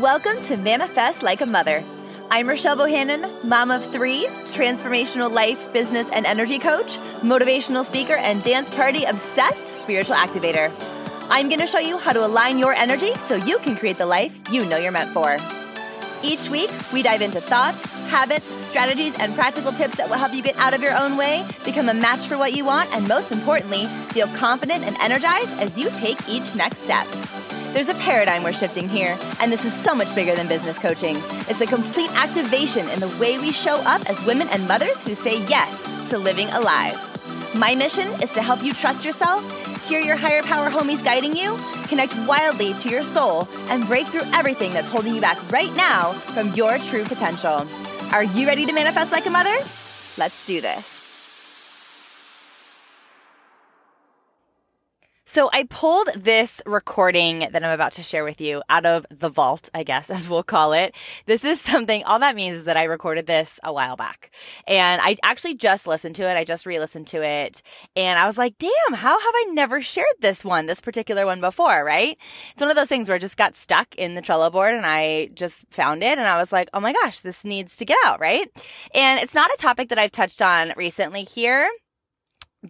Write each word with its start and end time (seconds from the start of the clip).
Welcome 0.00 0.42
to 0.44 0.56
Manifest 0.56 1.22
Like 1.22 1.42
a 1.42 1.46
Mother. 1.46 1.84
I'm 2.30 2.48
Rochelle 2.48 2.76
Bohannon, 2.76 3.44
mom 3.44 3.70
of 3.70 3.84
three, 3.92 4.24
transformational 4.46 5.30
life, 5.30 5.70
business, 5.74 6.08
and 6.12 6.24
energy 6.24 6.58
coach, 6.58 6.96
motivational 7.20 7.84
speaker, 7.84 8.14
and 8.14 8.42
dance 8.42 8.70
party 8.70 9.04
obsessed 9.04 9.82
spiritual 9.82 10.16
activator. 10.16 10.74
I'm 11.28 11.48
going 11.48 11.60
to 11.60 11.66
show 11.66 11.78
you 11.78 11.98
how 11.98 12.14
to 12.14 12.24
align 12.24 12.58
your 12.58 12.72
energy 12.72 13.12
so 13.26 13.36
you 13.36 13.58
can 13.58 13.76
create 13.76 13.98
the 13.98 14.06
life 14.06 14.34
you 14.50 14.64
know 14.64 14.78
you're 14.78 14.92
meant 14.92 15.10
for. 15.10 15.36
Each 16.22 16.48
week, 16.48 16.70
we 16.92 17.02
dive 17.02 17.20
into 17.20 17.40
thoughts, 17.42 17.84
habits, 18.08 18.46
strategies, 18.70 19.16
and 19.18 19.34
practical 19.34 19.72
tips 19.72 19.98
that 19.98 20.08
will 20.08 20.16
help 20.16 20.32
you 20.32 20.42
get 20.42 20.56
out 20.56 20.72
of 20.72 20.80
your 20.80 20.98
own 20.98 21.18
way, 21.18 21.46
become 21.66 21.90
a 21.90 21.94
match 21.94 22.26
for 22.26 22.38
what 22.38 22.54
you 22.54 22.64
want, 22.64 22.90
and 22.94 23.06
most 23.06 23.30
importantly, 23.30 23.84
feel 24.08 24.26
confident 24.28 24.84
and 24.84 24.96
energized 25.00 25.50
as 25.60 25.76
you 25.76 25.90
take 25.90 26.16
each 26.28 26.54
next 26.54 26.78
step. 26.78 27.06
There's 27.72 27.88
a 27.88 27.94
paradigm 27.94 28.42
we're 28.42 28.52
shifting 28.52 28.86
here, 28.86 29.16
and 29.40 29.50
this 29.50 29.64
is 29.64 29.72
so 29.72 29.94
much 29.94 30.14
bigger 30.14 30.34
than 30.34 30.46
business 30.46 30.78
coaching. 30.78 31.16
It's 31.48 31.62
a 31.62 31.66
complete 31.66 32.10
activation 32.12 32.86
in 32.90 33.00
the 33.00 33.08
way 33.18 33.38
we 33.38 33.50
show 33.50 33.76
up 33.86 34.08
as 34.10 34.22
women 34.26 34.46
and 34.48 34.68
mothers 34.68 35.00
who 35.00 35.14
say 35.14 35.42
yes 35.46 36.10
to 36.10 36.18
living 36.18 36.50
alive. 36.50 37.00
My 37.56 37.74
mission 37.74 38.08
is 38.20 38.30
to 38.32 38.42
help 38.42 38.62
you 38.62 38.74
trust 38.74 39.06
yourself, 39.06 39.42
hear 39.88 40.00
your 40.00 40.16
higher 40.16 40.42
power 40.42 40.68
homies 40.68 41.02
guiding 41.02 41.34
you, 41.34 41.56
connect 41.88 42.14
wildly 42.26 42.74
to 42.74 42.90
your 42.90 43.04
soul, 43.04 43.48
and 43.70 43.86
break 43.86 44.06
through 44.08 44.30
everything 44.34 44.72
that's 44.74 44.88
holding 44.88 45.14
you 45.14 45.22
back 45.22 45.38
right 45.50 45.74
now 45.74 46.12
from 46.12 46.52
your 46.52 46.76
true 46.76 47.04
potential. 47.04 47.66
Are 48.12 48.24
you 48.24 48.46
ready 48.46 48.66
to 48.66 48.72
manifest 48.74 49.12
like 49.12 49.24
a 49.24 49.30
mother? 49.30 49.56
Let's 50.18 50.46
do 50.46 50.60
this. 50.60 51.01
So 55.32 55.48
I 55.50 55.62
pulled 55.62 56.10
this 56.14 56.60
recording 56.66 57.38
that 57.38 57.64
I'm 57.64 57.70
about 57.70 57.92
to 57.92 58.02
share 58.02 58.22
with 58.22 58.38
you 58.38 58.62
out 58.68 58.84
of 58.84 59.06
the 59.10 59.30
vault, 59.30 59.70
I 59.72 59.82
guess, 59.82 60.10
as 60.10 60.28
we'll 60.28 60.42
call 60.42 60.74
it. 60.74 60.94
This 61.24 61.42
is 61.42 61.58
something, 61.58 62.04
all 62.04 62.18
that 62.18 62.36
means 62.36 62.58
is 62.58 62.64
that 62.64 62.76
I 62.76 62.82
recorded 62.82 63.26
this 63.26 63.58
a 63.64 63.72
while 63.72 63.96
back 63.96 64.30
and 64.66 65.00
I 65.00 65.16
actually 65.22 65.54
just 65.54 65.86
listened 65.86 66.16
to 66.16 66.28
it. 66.28 66.36
I 66.36 66.44
just 66.44 66.66
re-listened 66.66 67.06
to 67.06 67.22
it 67.22 67.62
and 67.96 68.18
I 68.18 68.26
was 68.26 68.36
like, 68.36 68.58
damn, 68.58 68.92
how 68.92 69.18
have 69.18 69.34
I 69.34 69.44
never 69.52 69.80
shared 69.80 70.04
this 70.20 70.44
one, 70.44 70.66
this 70.66 70.82
particular 70.82 71.24
one 71.24 71.40
before, 71.40 71.82
right? 71.82 72.18
It's 72.52 72.60
one 72.60 72.68
of 72.68 72.76
those 72.76 72.88
things 72.88 73.08
where 73.08 73.16
I 73.16 73.18
just 73.18 73.38
got 73.38 73.56
stuck 73.56 73.94
in 73.94 74.14
the 74.14 74.20
Trello 74.20 74.52
board 74.52 74.74
and 74.74 74.84
I 74.84 75.30
just 75.32 75.64
found 75.70 76.02
it 76.02 76.18
and 76.18 76.28
I 76.28 76.36
was 76.36 76.52
like, 76.52 76.68
oh 76.74 76.80
my 76.80 76.92
gosh, 76.92 77.20
this 77.20 77.42
needs 77.42 77.78
to 77.78 77.86
get 77.86 77.96
out, 78.04 78.20
right? 78.20 78.50
And 78.94 79.18
it's 79.18 79.34
not 79.34 79.50
a 79.50 79.56
topic 79.56 79.88
that 79.88 79.98
I've 79.98 80.12
touched 80.12 80.42
on 80.42 80.74
recently 80.76 81.24
here 81.24 81.70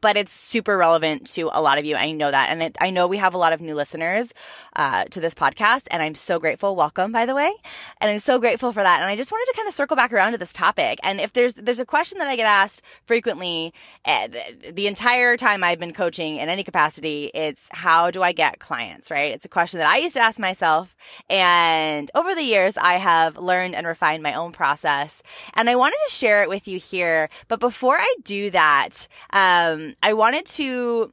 but 0.00 0.16
it's 0.16 0.32
super 0.32 0.76
relevant 0.76 1.26
to 1.34 1.50
a 1.52 1.60
lot 1.60 1.78
of 1.78 1.84
you. 1.84 1.96
I 1.96 2.12
know 2.12 2.30
that. 2.30 2.48
And 2.50 2.62
it, 2.62 2.76
I 2.80 2.90
know 2.90 3.06
we 3.06 3.18
have 3.18 3.34
a 3.34 3.38
lot 3.38 3.52
of 3.52 3.60
new 3.60 3.74
listeners 3.74 4.32
uh, 4.74 5.04
to 5.04 5.20
this 5.20 5.34
podcast, 5.34 5.82
and 5.90 6.02
I'm 6.02 6.14
so 6.14 6.38
grateful. 6.38 6.74
Welcome, 6.74 7.12
by 7.12 7.26
the 7.26 7.34
way. 7.34 7.52
And 8.00 8.10
I'm 8.10 8.18
so 8.18 8.38
grateful 8.38 8.72
for 8.72 8.82
that. 8.82 9.00
And 9.02 9.10
I 9.10 9.16
just 9.16 9.30
wanted 9.30 9.50
to 9.52 9.56
kind 9.56 9.68
of 9.68 9.74
circle 9.74 9.96
back 9.96 10.12
around 10.12 10.32
to 10.32 10.38
this 10.38 10.52
topic. 10.52 10.98
And 11.02 11.20
if 11.20 11.32
there's 11.34 11.54
there's 11.54 11.78
a 11.78 11.84
question 11.84 12.18
that 12.18 12.28
I 12.28 12.36
get 12.36 12.46
asked 12.46 12.82
frequently 13.04 13.74
uh, 14.04 14.28
the, 14.28 14.72
the 14.72 14.86
entire 14.86 15.36
time 15.36 15.62
I've 15.62 15.78
been 15.78 15.92
coaching 15.92 16.38
in 16.38 16.48
any 16.48 16.64
capacity, 16.64 17.30
it's 17.34 17.66
how 17.70 18.10
do 18.10 18.22
I 18.22 18.32
get 18.32 18.60
clients, 18.60 19.10
right? 19.10 19.32
It's 19.32 19.44
a 19.44 19.48
question 19.48 19.78
that 19.78 19.88
I 19.88 19.98
used 19.98 20.14
to 20.14 20.22
ask 20.22 20.38
myself. 20.38 20.96
And 21.28 22.10
over 22.14 22.34
the 22.34 22.42
years, 22.42 22.76
I 22.78 22.94
have 22.94 23.36
learned 23.36 23.74
and 23.74 23.86
refined 23.86 24.22
my 24.22 24.34
own 24.34 24.52
process. 24.52 25.22
And 25.54 25.68
I 25.68 25.76
wanted 25.76 25.98
to 26.08 26.14
share 26.14 26.42
it 26.42 26.48
with 26.48 26.66
you 26.66 26.78
here. 26.78 27.28
But 27.48 27.60
before 27.60 27.98
I 27.98 28.14
do 28.24 28.50
that, 28.50 29.06
um, 29.30 29.81
um, 29.83 29.94
I 30.02 30.12
wanted 30.12 30.47
to 30.47 31.12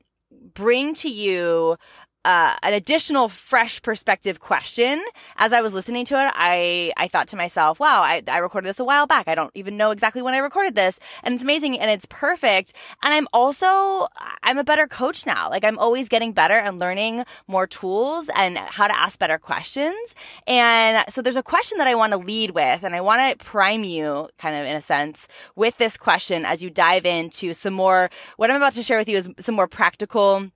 bring 0.54 0.94
to 0.96 1.10
you 1.10 1.78
uh, 2.26 2.56
an 2.64 2.74
additional 2.74 3.30
fresh 3.30 3.82
perspective 3.82 4.40
question. 4.40 5.02
As 5.38 5.54
I 5.54 5.62
was 5.62 5.74
listening 5.74 6.04
to 6.06 6.16
it, 6.16 6.32
I, 6.36 6.92
I 6.98 7.08
thought 7.08 7.30
to 7.30 7.38
myself, 7.38 7.80
wow, 7.80 8.02
I, 8.02 8.22
I 8.28 8.40
recorded 8.40 8.68
this 8.68 8.80
a 8.80 8.84
while 8.84 9.08
back. 9.08 9.28
I 9.28 9.36
don't 9.36 9.52
even 9.56 9.78
know 9.78 9.92
exactly 9.92 10.22
when 10.22 10.34
I 10.34 10.40
recorded 10.40 10.76
this. 10.76 11.00
And 11.24 11.34
it's 11.34 11.44
amazing 11.44 11.80
and 11.80 11.90
it's 11.90 12.06
perfect. 12.10 12.74
And 13.04 13.14
I'm 13.14 13.28
also, 13.32 14.08
I'm 14.44 14.58
a 14.58 14.66
better 14.66 14.86
coach 14.86 15.26
now. 15.26 15.50
Like 15.50 15.64
I'm 15.64 15.80
always 15.80 16.10
getting 16.10 16.34
better 16.34 16.56
and 16.56 16.78
learning 16.78 17.24
more 17.48 17.68
tools 17.68 18.28
and 18.36 18.58
how 18.58 18.88
to 18.88 19.00
ask 19.00 19.18
better 19.18 19.38
questions. 19.38 20.14
And 20.46 21.06
so 21.12 21.22
there's 21.22 21.38
a 21.38 21.44
question 21.44 21.78
that 21.78 21.88
I 21.88 21.96
want 21.96 22.12
to 22.12 22.18
lead 22.18 22.52
with 22.52 22.84
and 22.84 22.96
I 22.96 23.02
want 23.02 23.40
to 23.40 23.46
prime 23.46 23.86
you 23.86 24.28
kind 24.38 24.56
of 24.56 24.66
in 24.66 24.76
a 24.76 24.82
sense 24.82 25.28
with 25.56 25.78
this 25.78 25.96
question 25.96 26.44
as 26.46 26.62
you 26.62 26.70
dive 26.70 27.06
into 27.06 27.54
some 27.54 27.74
more, 27.74 28.10
what 28.36 28.52
I'm 28.52 28.58
about 28.58 28.74
to 28.74 28.84
share 28.84 28.98
with 28.98 29.08
you 29.08 29.18
is 29.18 29.30
some 29.40 29.56
more 29.56 29.68
practical 29.68 30.52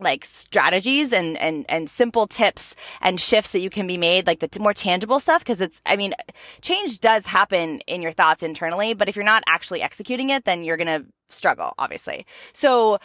like 0.00 0.24
strategies 0.24 1.12
and, 1.12 1.36
and, 1.38 1.64
and 1.68 1.88
simple 1.88 2.26
tips 2.26 2.74
and 3.00 3.20
shifts 3.20 3.52
that 3.52 3.60
you 3.60 3.70
can 3.70 3.86
be 3.86 3.96
made, 3.96 4.26
like 4.26 4.40
the 4.40 4.48
t- 4.48 4.60
more 4.60 4.74
tangible 4.74 5.20
stuff. 5.20 5.44
Cause 5.44 5.60
it's, 5.60 5.80
I 5.86 5.96
mean, 5.96 6.14
change 6.60 7.00
does 7.00 7.26
happen 7.26 7.80
in 7.86 8.02
your 8.02 8.12
thoughts 8.12 8.42
internally, 8.42 8.94
but 8.94 9.08
if 9.08 9.16
you're 9.16 9.24
not 9.24 9.42
actually 9.46 9.82
executing 9.82 10.30
it, 10.30 10.44
then 10.44 10.64
you're 10.64 10.76
going 10.76 11.02
to 11.02 11.06
struggle, 11.28 11.74
obviously. 11.78 12.26
So 12.52 12.98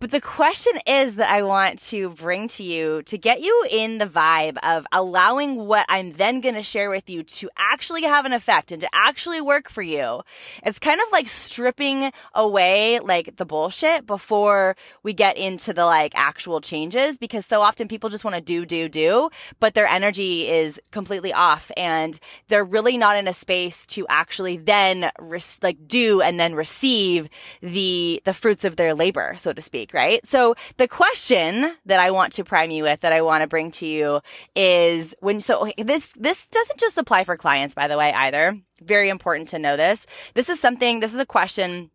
but 0.00 0.10
the 0.10 0.20
question 0.20 0.72
is 0.86 1.16
that 1.16 1.28
I 1.28 1.42
want 1.42 1.78
to 1.90 2.08
bring 2.08 2.48
to 2.48 2.62
you 2.62 3.02
to 3.02 3.18
get 3.18 3.42
you 3.42 3.66
in 3.70 3.98
the 3.98 4.06
vibe 4.06 4.56
of 4.62 4.86
allowing 4.92 5.66
what 5.66 5.84
I'm 5.90 6.12
then 6.12 6.40
going 6.40 6.54
to 6.54 6.62
share 6.62 6.88
with 6.88 7.10
you 7.10 7.22
to 7.22 7.50
actually 7.58 8.02
have 8.04 8.24
an 8.24 8.32
effect 8.32 8.72
and 8.72 8.80
to 8.80 8.88
actually 8.94 9.42
work 9.42 9.68
for 9.68 9.82
you. 9.82 10.22
It's 10.62 10.78
kind 10.78 11.02
of 11.02 11.12
like 11.12 11.28
stripping 11.28 12.12
away 12.34 12.98
like 13.00 13.36
the 13.36 13.44
bullshit 13.44 14.06
before 14.06 14.74
we 15.02 15.12
get 15.12 15.36
into 15.36 15.74
the 15.74 15.84
like 15.84 16.12
actual 16.14 16.62
changes 16.62 17.18
because 17.18 17.44
so 17.44 17.60
often 17.60 17.86
people 17.86 18.08
just 18.08 18.24
want 18.24 18.36
to 18.36 18.40
do, 18.40 18.64
do, 18.64 18.88
do, 18.88 19.28
but 19.60 19.74
their 19.74 19.86
energy 19.86 20.48
is 20.48 20.80
completely 20.92 21.34
off 21.34 21.70
and 21.76 22.18
they're 22.48 22.64
really 22.64 22.96
not 22.96 23.18
in 23.18 23.28
a 23.28 23.34
space 23.34 23.84
to 23.86 24.06
actually 24.08 24.56
then 24.56 25.10
re- 25.18 25.40
like 25.60 25.86
do 25.86 26.22
and 26.22 26.40
then 26.40 26.54
receive 26.54 27.28
the, 27.60 28.22
the 28.24 28.32
fruits 28.32 28.64
of 28.64 28.76
their 28.76 28.94
labor, 28.94 29.34
so 29.36 29.52
to 29.52 29.60
speak 29.60 29.73
speak, 29.74 29.92
right? 29.92 30.24
So 30.28 30.54
the 30.76 30.86
question 30.86 31.74
that 31.86 31.98
I 31.98 32.12
want 32.12 32.34
to 32.34 32.44
prime 32.44 32.70
you 32.70 32.84
with, 32.84 33.00
that 33.00 33.12
I 33.12 33.22
want 33.22 33.42
to 33.42 33.48
bring 33.48 33.72
to 33.72 33.86
you 33.86 34.20
is 34.54 35.16
when, 35.18 35.40
so 35.40 35.68
this, 35.76 36.12
this 36.16 36.46
doesn't 36.46 36.78
just 36.78 36.96
apply 36.96 37.24
for 37.24 37.36
clients, 37.36 37.74
by 37.74 37.88
the 37.88 37.98
way, 37.98 38.12
either. 38.12 38.56
Very 38.80 39.08
important 39.08 39.48
to 39.48 39.58
know 39.58 39.76
this. 39.76 40.06
This 40.34 40.48
is 40.48 40.60
something, 40.60 41.00
this 41.00 41.12
is 41.12 41.18
a 41.18 41.26
question 41.26 41.90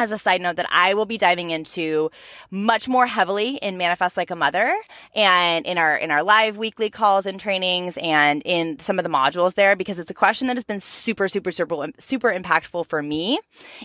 as 0.00 0.10
a 0.10 0.18
side 0.18 0.40
note 0.40 0.56
that 0.56 0.66
I 0.70 0.94
will 0.94 1.06
be 1.06 1.18
diving 1.18 1.50
into 1.50 2.10
much 2.50 2.88
more 2.88 3.06
heavily 3.06 3.56
in 3.56 3.76
Manifest 3.76 4.16
Like 4.16 4.30
a 4.30 4.36
Mother 4.36 4.74
and 5.14 5.66
in 5.66 5.78
our 5.78 5.96
in 5.96 6.10
our 6.10 6.22
live 6.22 6.56
weekly 6.56 6.90
calls 6.90 7.26
and 7.26 7.38
trainings 7.38 7.98
and 7.98 8.42
in 8.44 8.80
some 8.80 8.98
of 8.98 9.04
the 9.04 9.10
modules 9.10 9.54
there 9.54 9.76
because 9.76 9.98
it's 9.98 10.10
a 10.10 10.14
question 10.14 10.48
that 10.48 10.56
has 10.56 10.64
been 10.64 10.80
super 10.80 11.28
super 11.28 11.50
super 11.50 11.88
super 11.98 12.32
impactful 12.32 12.86
for 12.86 13.02
me 13.02 13.38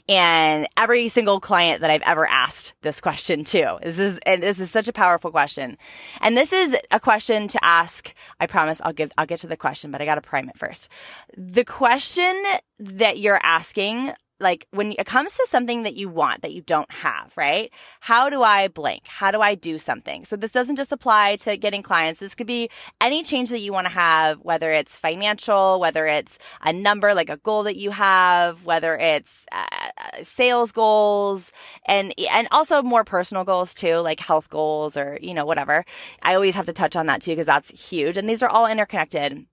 and 0.07 0.67
every 0.77 1.09
single 1.09 1.39
client 1.39 1.81
that 1.81 1.91
I've 1.91 2.01
ever 2.03 2.27
asked 2.27 2.73
this 2.81 3.01
question 3.01 3.43
to. 3.45 3.77
This 3.83 3.99
is 3.99 4.19
and 4.25 4.41
this 4.41 4.59
is 4.59 4.71
such 4.71 4.87
a 4.87 4.93
powerful 4.93 5.31
question. 5.31 5.77
And 6.21 6.37
this 6.37 6.53
is 6.53 6.75
a 6.91 6.99
question 6.99 7.47
to 7.49 7.63
ask. 7.63 8.13
I 8.39 8.47
promise 8.47 8.79
I'll 8.83 8.93
give 8.93 9.11
I'll 9.17 9.25
get 9.25 9.41
to 9.41 9.47
the 9.47 9.57
question, 9.57 9.91
but 9.91 10.01
I 10.01 10.05
got 10.05 10.15
to 10.15 10.21
prime 10.21 10.47
it 10.47 10.57
first. 10.57 10.87
The 11.37 11.65
question 11.65 12.41
that 12.79 13.19
you're 13.19 13.39
asking 13.43 14.13
like 14.39 14.67
when 14.71 14.93
it 14.99 15.05
comes 15.05 15.31
to 15.33 15.47
something 15.49 15.83
that 15.83 15.95
you 15.95 16.09
want 16.09 16.41
that 16.41 16.51
you 16.51 16.61
don't 16.61 16.91
have, 16.91 17.31
right? 17.37 17.71
How 18.01 18.29
do 18.29 18.43
I 18.43 18.67
blank? 18.67 19.03
How 19.07 19.31
do 19.31 19.39
I 19.39 19.55
do 19.55 19.79
something? 19.79 20.25
So 20.25 20.35
this 20.35 20.51
doesn't 20.51 20.75
just 20.75 20.91
apply 20.91 21.37
to 21.37 21.55
getting 21.55 21.81
clients. 21.81 22.19
This 22.19 22.35
could 22.35 22.47
be 22.47 22.69
any 22.99 23.23
change 23.23 23.49
that 23.51 23.59
you 23.59 23.71
want 23.71 23.87
to 23.87 23.93
have, 23.93 24.39
whether 24.41 24.73
it's 24.73 24.95
financial, 24.95 25.79
whether 25.79 26.05
it's 26.05 26.37
a 26.63 26.73
number, 26.73 27.13
like 27.13 27.29
a 27.29 27.37
goal 27.37 27.63
that 27.63 27.77
you 27.77 27.91
have, 27.91 28.65
whether 28.65 28.97
it's 28.97 29.45
uh, 29.53 29.65
sales 30.23 30.71
goals 30.73 31.53
and, 31.85 32.13
and 32.29 32.49
also 32.51 32.81
more 32.81 33.05
personal 33.05 33.45
goals 33.45 33.73
too, 33.73 33.97
like 33.97 34.19
health 34.19 34.49
goals 34.49 34.97
or, 34.97 35.17
you 35.21 35.33
know, 35.33 35.45
whatever. 35.45 35.85
I 36.23 36.35
always 36.35 36.55
have 36.55 36.65
to 36.65 36.73
touch 36.73 36.97
on 36.97 37.05
that 37.05 37.21
too 37.21 37.31
because 37.31 37.45
that's 37.45 37.71
huge. 37.71 38.17
And 38.17 38.27
these 38.27 38.43
are 38.43 38.49
all 38.49 38.67
interconnected. 38.67 39.45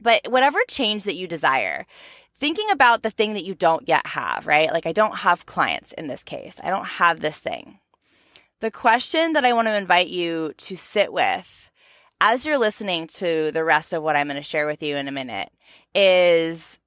But 0.00 0.22
whatever 0.30 0.58
change 0.66 1.04
that 1.04 1.14
you 1.14 1.26
desire, 1.26 1.86
thinking 2.40 2.70
about 2.70 3.02
the 3.02 3.10
thing 3.10 3.34
that 3.34 3.44
you 3.44 3.54
don't 3.54 3.86
yet 3.86 4.06
have, 4.08 4.46
right? 4.46 4.72
Like, 4.72 4.86
I 4.86 4.92
don't 4.92 5.18
have 5.18 5.46
clients 5.46 5.92
in 5.92 6.08
this 6.08 6.24
case. 6.24 6.56
I 6.64 6.70
don't 6.70 6.86
have 6.86 7.20
this 7.20 7.38
thing. 7.38 7.78
The 8.60 8.70
question 8.70 9.34
that 9.34 9.44
I 9.44 9.52
want 9.52 9.68
to 9.68 9.76
invite 9.76 10.08
you 10.08 10.54
to 10.56 10.76
sit 10.76 11.12
with 11.12 11.70
as 12.20 12.44
you're 12.44 12.58
listening 12.58 13.06
to 13.06 13.50
the 13.52 13.64
rest 13.64 13.92
of 13.92 14.02
what 14.02 14.16
I'm 14.16 14.26
going 14.26 14.36
to 14.36 14.42
share 14.42 14.66
with 14.66 14.82
you 14.82 14.96
in 14.96 15.08
a 15.08 15.12
minute 15.12 15.50
is 15.94 16.78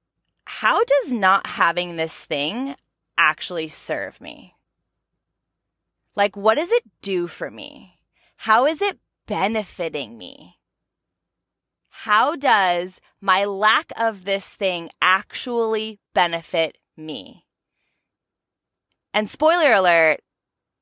how 0.46 0.82
does 0.84 1.12
not 1.12 1.46
having 1.46 1.96
this 1.96 2.12
thing 2.24 2.74
actually 3.16 3.68
serve 3.68 4.20
me? 4.20 4.54
Like, 6.16 6.36
what 6.36 6.56
does 6.56 6.70
it 6.70 6.84
do 7.02 7.26
for 7.26 7.50
me? 7.50 7.98
How 8.36 8.66
is 8.66 8.82
it 8.82 8.98
benefiting 9.26 10.16
me? 10.16 10.58
How 12.02 12.34
does 12.36 13.00
my 13.20 13.44
lack 13.44 13.92
of 13.96 14.24
this 14.24 14.46
thing 14.46 14.90
actually 15.00 16.00
benefit 16.12 16.76
me? 16.96 17.46
And 19.14 19.30
spoiler 19.30 19.72
alert, 19.72 20.20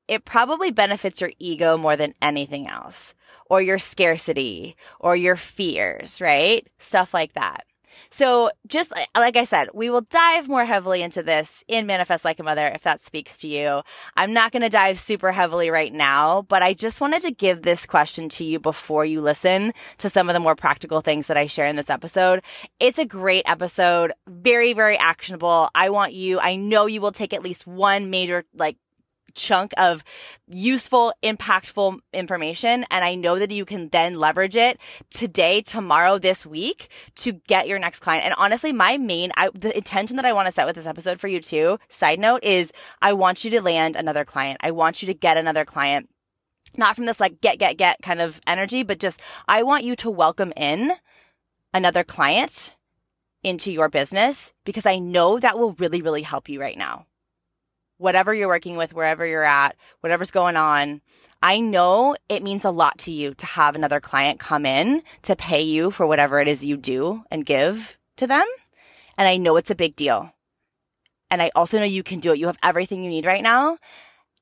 it 0.07 0.25
probably 0.25 0.71
benefits 0.71 1.21
your 1.21 1.31
ego 1.37 1.77
more 1.77 1.95
than 1.95 2.15
anything 2.21 2.67
else. 2.67 3.13
or 3.49 3.61
your 3.61 3.77
scarcity 3.77 4.75
or 4.99 5.15
your 5.15 5.35
fears, 5.35 6.19
right? 6.19 6.67
Stuff 6.79 7.13
like 7.13 7.33
that. 7.33 7.65
So 8.09 8.51
just 8.67 8.91
uh, 8.91 9.05
like 9.15 9.35
I 9.35 9.45
said, 9.45 9.69
we 9.73 9.89
will 9.89 10.01
dive 10.01 10.47
more 10.47 10.65
heavily 10.65 11.01
into 11.01 11.23
this 11.23 11.63
in 11.67 11.85
Manifest 11.85 12.25
Like 12.25 12.39
a 12.39 12.43
Mother 12.43 12.67
if 12.67 12.83
that 12.83 13.01
speaks 13.01 13.37
to 13.39 13.47
you. 13.47 13.81
I'm 14.15 14.33
not 14.33 14.51
going 14.51 14.61
to 14.61 14.69
dive 14.69 14.99
super 14.99 15.31
heavily 15.31 15.69
right 15.69 15.91
now, 15.91 16.43
but 16.43 16.61
I 16.61 16.73
just 16.73 17.01
wanted 17.01 17.21
to 17.23 17.31
give 17.31 17.61
this 17.61 17.85
question 17.85 18.29
to 18.29 18.43
you 18.43 18.59
before 18.59 19.05
you 19.05 19.21
listen 19.21 19.73
to 19.97 20.09
some 20.09 20.29
of 20.29 20.33
the 20.33 20.39
more 20.39 20.55
practical 20.55 21.01
things 21.01 21.27
that 21.27 21.37
I 21.37 21.47
share 21.47 21.67
in 21.67 21.75
this 21.75 21.89
episode. 21.89 22.41
It's 22.79 22.99
a 22.99 23.05
great 23.05 23.43
episode, 23.47 24.13
very, 24.27 24.73
very 24.73 24.97
actionable. 24.97 25.69
I 25.73 25.89
want 25.89 26.13
you, 26.13 26.39
I 26.39 26.55
know 26.55 26.85
you 26.85 27.01
will 27.01 27.11
take 27.11 27.33
at 27.33 27.43
least 27.43 27.65
one 27.65 28.09
major 28.09 28.45
like 28.53 28.77
chunk 29.33 29.73
of 29.77 30.03
useful, 30.47 31.13
impactful 31.23 31.99
information. 32.13 32.85
And 32.89 33.03
I 33.03 33.15
know 33.15 33.39
that 33.39 33.51
you 33.51 33.65
can 33.65 33.89
then 33.89 34.15
leverage 34.15 34.55
it 34.55 34.79
today, 35.09 35.61
tomorrow, 35.61 36.19
this 36.19 36.45
week 36.45 36.89
to 37.17 37.33
get 37.33 37.67
your 37.67 37.79
next 37.79 37.99
client. 37.99 38.25
And 38.25 38.33
honestly, 38.37 38.71
my 38.71 38.97
main, 38.97 39.31
I, 39.35 39.49
the 39.53 39.75
intention 39.75 40.15
that 40.17 40.25
I 40.25 40.33
want 40.33 40.47
to 40.47 40.51
set 40.51 40.65
with 40.65 40.75
this 40.75 40.85
episode 40.85 41.19
for 41.19 41.27
you 41.27 41.39
too, 41.39 41.79
side 41.89 42.19
note 42.19 42.43
is 42.43 42.71
I 43.01 43.13
want 43.13 43.43
you 43.43 43.51
to 43.51 43.61
land 43.61 43.95
another 43.95 44.25
client. 44.25 44.59
I 44.61 44.71
want 44.71 45.01
you 45.01 45.07
to 45.07 45.13
get 45.13 45.37
another 45.37 45.65
client. 45.65 46.09
Not 46.75 46.95
from 46.95 47.05
this 47.05 47.19
like 47.19 47.41
get, 47.41 47.59
get, 47.59 47.77
get 47.77 48.01
kind 48.01 48.21
of 48.21 48.41
energy, 48.47 48.83
but 48.83 48.99
just 48.99 49.19
I 49.47 49.63
want 49.63 49.83
you 49.83 49.95
to 49.97 50.09
welcome 50.09 50.53
in 50.55 50.93
another 51.73 52.03
client 52.03 52.73
into 53.43 53.71
your 53.71 53.89
business 53.89 54.53
because 54.63 54.85
I 54.85 54.99
know 54.99 55.37
that 55.39 55.57
will 55.57 55.73
really, 55.73 56.01
really 56.01 56.21
help 56.21 56.49
you 56.49 56.59
right 56.59 56.77
now 56.77 57.05
whatever 58.03 58.33
you're 58.33 58.49
working 58.49 58.75
with, 58.75 58.93
wherever 58.93 59.25
you're 59.25 59.45
at, 59.45 59.77
whatever's 60.01 60.29
going 60.29 60.57
on. 60.57 60.99
I 61.41 61.61
know 61.61 62.17
it 62.27 62.43
means 62.43 62.65
a 62.65 62.69
lot 62.69 62.97
to 62.99 63.11
you 63.11 63.33
to 63.35 63.45
have 63.45 63.75
another 63.75 64.01
client 64.01 64.41
come 64.41 64.65
in 64.65 65.03
to 65.21 65.37
pay 65.37 65.61
you 65.61 65.89
for 65.89 66.05
whatever 66.05 66.41
it 66.41 66.49
is 66.49 66.65
you 66.65 66.75
do 66.75 67.23
and 67.31 67.45
give 67.45 67.97
to 68.17 68.27
them. 68.27 68.45
And 69.17 69.27
I 69.27 69.37
know 69.37 69.55
it's 69.55 69.71
a 69.71 69.75
big 69.75 69.95
deal. 69.95 70.33
And 71.31 71.41
I 71.41 71.49
also 71.55 71.79
know 71.79 71.85
you 71.85 72.03
can 72.03 72.19
do 72.19 72.33
it. 72.33 72.39
You 72.39 72.47
have 72.47 72.57
everything 72.61 73.03
you 73.03 73.09
need 73.09 73.25
right 73.25 73.41
now. 73.41 73.77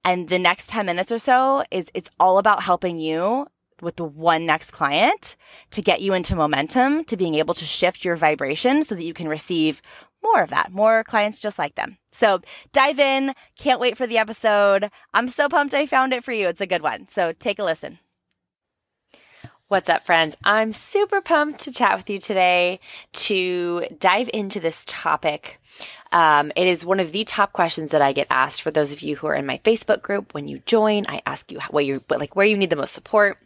And 0.03 0.27
the 0.27 0.39
next 0.39 0.69
10 0.69 0.87
minutes 0.87 1.11
or 1.11 1.19
so 1.19 1.63
is 1.69 1.85
it's 1.93 2.09
all 2.19 2.39
about 2.39 2.63
helping 2.63 2.99
you 2.99 3.45
with 3.79 3.95
the 3.95 4.05
one 4.05 4.47
next 4.47 4.71
client 4.71 5.35
to 5.71 5.83
get 5.83 6.01
you 6.01 6.13
into 6.13 6.35
momentum, 6.35 7.03
to 7.05 7.17
being 7.17 7.35
able 7.35 7.53
to 7.53 7.65
shift 7.65 8.03
your 8.03 8.15
vibration 8.15 8.83
so 8.83 8.95
that 8.95 9.03
you 9.03 9.13
can 9.13 9.27
receive 9.27 9.83
more 10.23 10.41
of 10.41 10.49
that, 10.49 10.71
more 10.71 11.03
clients 11.03 11.39
just 11.39 11.59
like 11.59 11.75
them. 11.75 11.97
So 12.11 12.41
dive 12.73 12.99
in. 12.99 13.33
Can't 13.57 13.79
wait 13.79 13.97
for 13.97 14.07
the 14.07 14.17
episode. 14.17 14.89
I'm 15.13 15.27
so 15.27 15.49
pumped 15.49 15.73
I 15.73 15.85
found 15.85 16.13
it 16.13 16.23
for 16.23 16.31
you. 16.31 16.47
It's 16.47 16.61
a 16.61 16.67
good 16.67 16.81
one. 16.81 17.07
So 17.09 17.33
take 17.33 17.59
a 17.59 17.63
listen. 17.63 17.99
What's 19.67 19.87
up, 19.87 20.05
friends? 20.05 20.35
I'm 20.43 20.73
super 20.73 21.21
pumped 21.21 21.61
to 21.61 21.71
chat 21.71 21.97
with 21.97 22.09
you 22.09 22.19
today 22.19 22.81
to 23.13 23.85
dive 23.99 24.29
into 24.33 24.59
this 24.59 24.83
topic. 24.85 25.61
Um, 26.11 26.51
it 26.57 26.67
is 26.67 26.83
one 26.83 26.99
of 26.99 27.13
the 27.13 27.23
top 27.23 27.53
questions 27.53 27.91
that 27.91 28.01
I 28.01 28.11
get 28.11 28.27
asked 28.29 28.61
for 28.61 28.69
those 28.69 28.91
of 28.91 29.01
you 29.01 29.15
who 29.15 29.27
are 29.27 29.35
in 29.35 29.45
my 29.45 29.61
Facebook 29.63 30.01
group. 30.01 30.33
When 30.33 30.49
you 30.49 30.61
join, 30.65 31.05
I 31.07 31.21
ask 31.25 31.49
you 31.53 31.61
what 31.69 31.85
you, 31.85 32.03
like, 32.09 32.35
where 32.35 32.45
you 32.45 32.57
need 32.57 32.69
the 32.69 32.75
most 32.75 32.93
support 32.93 33.37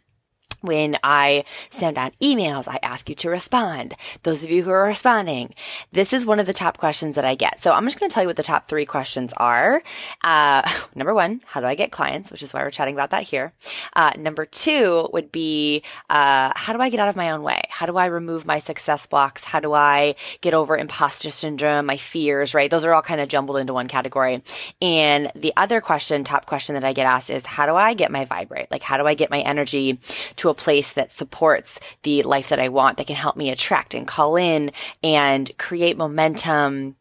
when 0.66 0.98
I 1.02 1.44
send 1.70 1.96
out 1.96 2.12
emails, 2.20 2.68
I 2.68 2.78
ask 2.82 3.08
you 3.08 3.14
to 3.16 3.30
respond. 3.30 3.94
Those 4.22 4.44
of 4.44 4.50
you 4.50 4.62
who 4.62 4.70
are 4.70 4.84
responding, 4.84 5.54
this 5.92 6.12
is 6.12 6.26
one 6.26 6.40
of 6.40 6.46
the 6.46 6.52
top 6.52 6.78
questions 6.78 7.14
that 7.14 7.24
I 7.24 7.34
get. 7.34 7.62
So 7.62 7.72
I'm 7.72 7.84
just 7.84 7.98
going 7.98 8.10
to 8.10 8.14
tell 8.14 8.22
you 8.22 8.28
what 8.28 8.36
the 8.36 8.42
top 8.42 8.68
three 8.68 8.86
questions 8.86 9.32
are. 9.36 9.82
Uh, 10.22 10.68
number 10.94 11.14
one, 11.14 11.40
how 11.46 11.60
do 11.60 11.66
I 11.66 11.74
get 11.74 11.92
clients? 11.92 12.30
Which 12.30 12.42
is 12.42 12.52
why 12.52 12.62
we're 12.62 12.70
chatting 12.70 12.94
about 12.94 13.10
that 13.10 13.22
here. 13.22 13.52
Uh, 13.94 14.12
number 14.18 14.44
two 14.44 15.08
would 15.12 15.32
be, 15.32 15.82
uh, 16.10 16.52
how 16.54 16.72
do 16.72 16.80
I 16.80 16.90
get 16.90 17.00
out 17.00 17.08
of 17.08 17.16
my 17.16 17.30
own 17.30 17.42
way? 17.42 17.62
How 17.70 17.86
do 17.86 17.96
I 17.96 18.06
remove 18.06 18.44
my 18.44 18.58
success 18.58 19.06
blocks? 19.06 19.44
How 19.44 19.60
do 19.60 19.72
I 19.72 20.16
get 20.40 20.54
over 20.54 20.76
imposter 20.76 21.30
syndrome, 21.30 21.86
my 21.86 21.96
fears, 21.96 22.54
right? 22.54 22.70
Those 22.70 22.84
are 22.84 22.94
all 22.94 23.02
kind 23.02 23.20
of 23.20 23.28
jumbled 23.28 23.58
into 23.58 23.72
one 23.72 23.88
category. 23.88 24.42
And 24.82 25.30
the 25.34 25.52
other 25.56 25.80
question, 25.80 26.24
top 26.24 26.46
question 26.46 26.74
that 26.74 26.84
I 26.84 26.92
get 26.92 27.06
asked 27.06 27.30
is, 27.30 27.46
how 27.46 27.66
do 27.66 27.74
I 27.76 27.94
get 27.94 28.10
my 28.10 28.24
vibrate? 28.24 28.70
Like, 28.70 28.82
how 28.82 28.96
do 28.96 29.06
I 29.06 29.14
get 29.14 29.30
my 29.30 29.40
energy 29.40 29.98
to 30.36 30.48
a 30.48 30.54
place 30.56 30.92
that 30.92 31.12
supports 31.12 31.78
the 32.02 32.22
life 32.22 32.48
that 32.48 32.60
I 32.60 32.68
want, 32.68 32.98
that 32.98 33.06
can 33.06 33.16
help 33.16 33.36
me 33.36 33.50
attract 33.50 33.94
and 33.94 34.06
call 34.06 34.36
in 34.36 34.72
and 35.02 35.50
create 35.58 35.96
momentum 35.96 36.96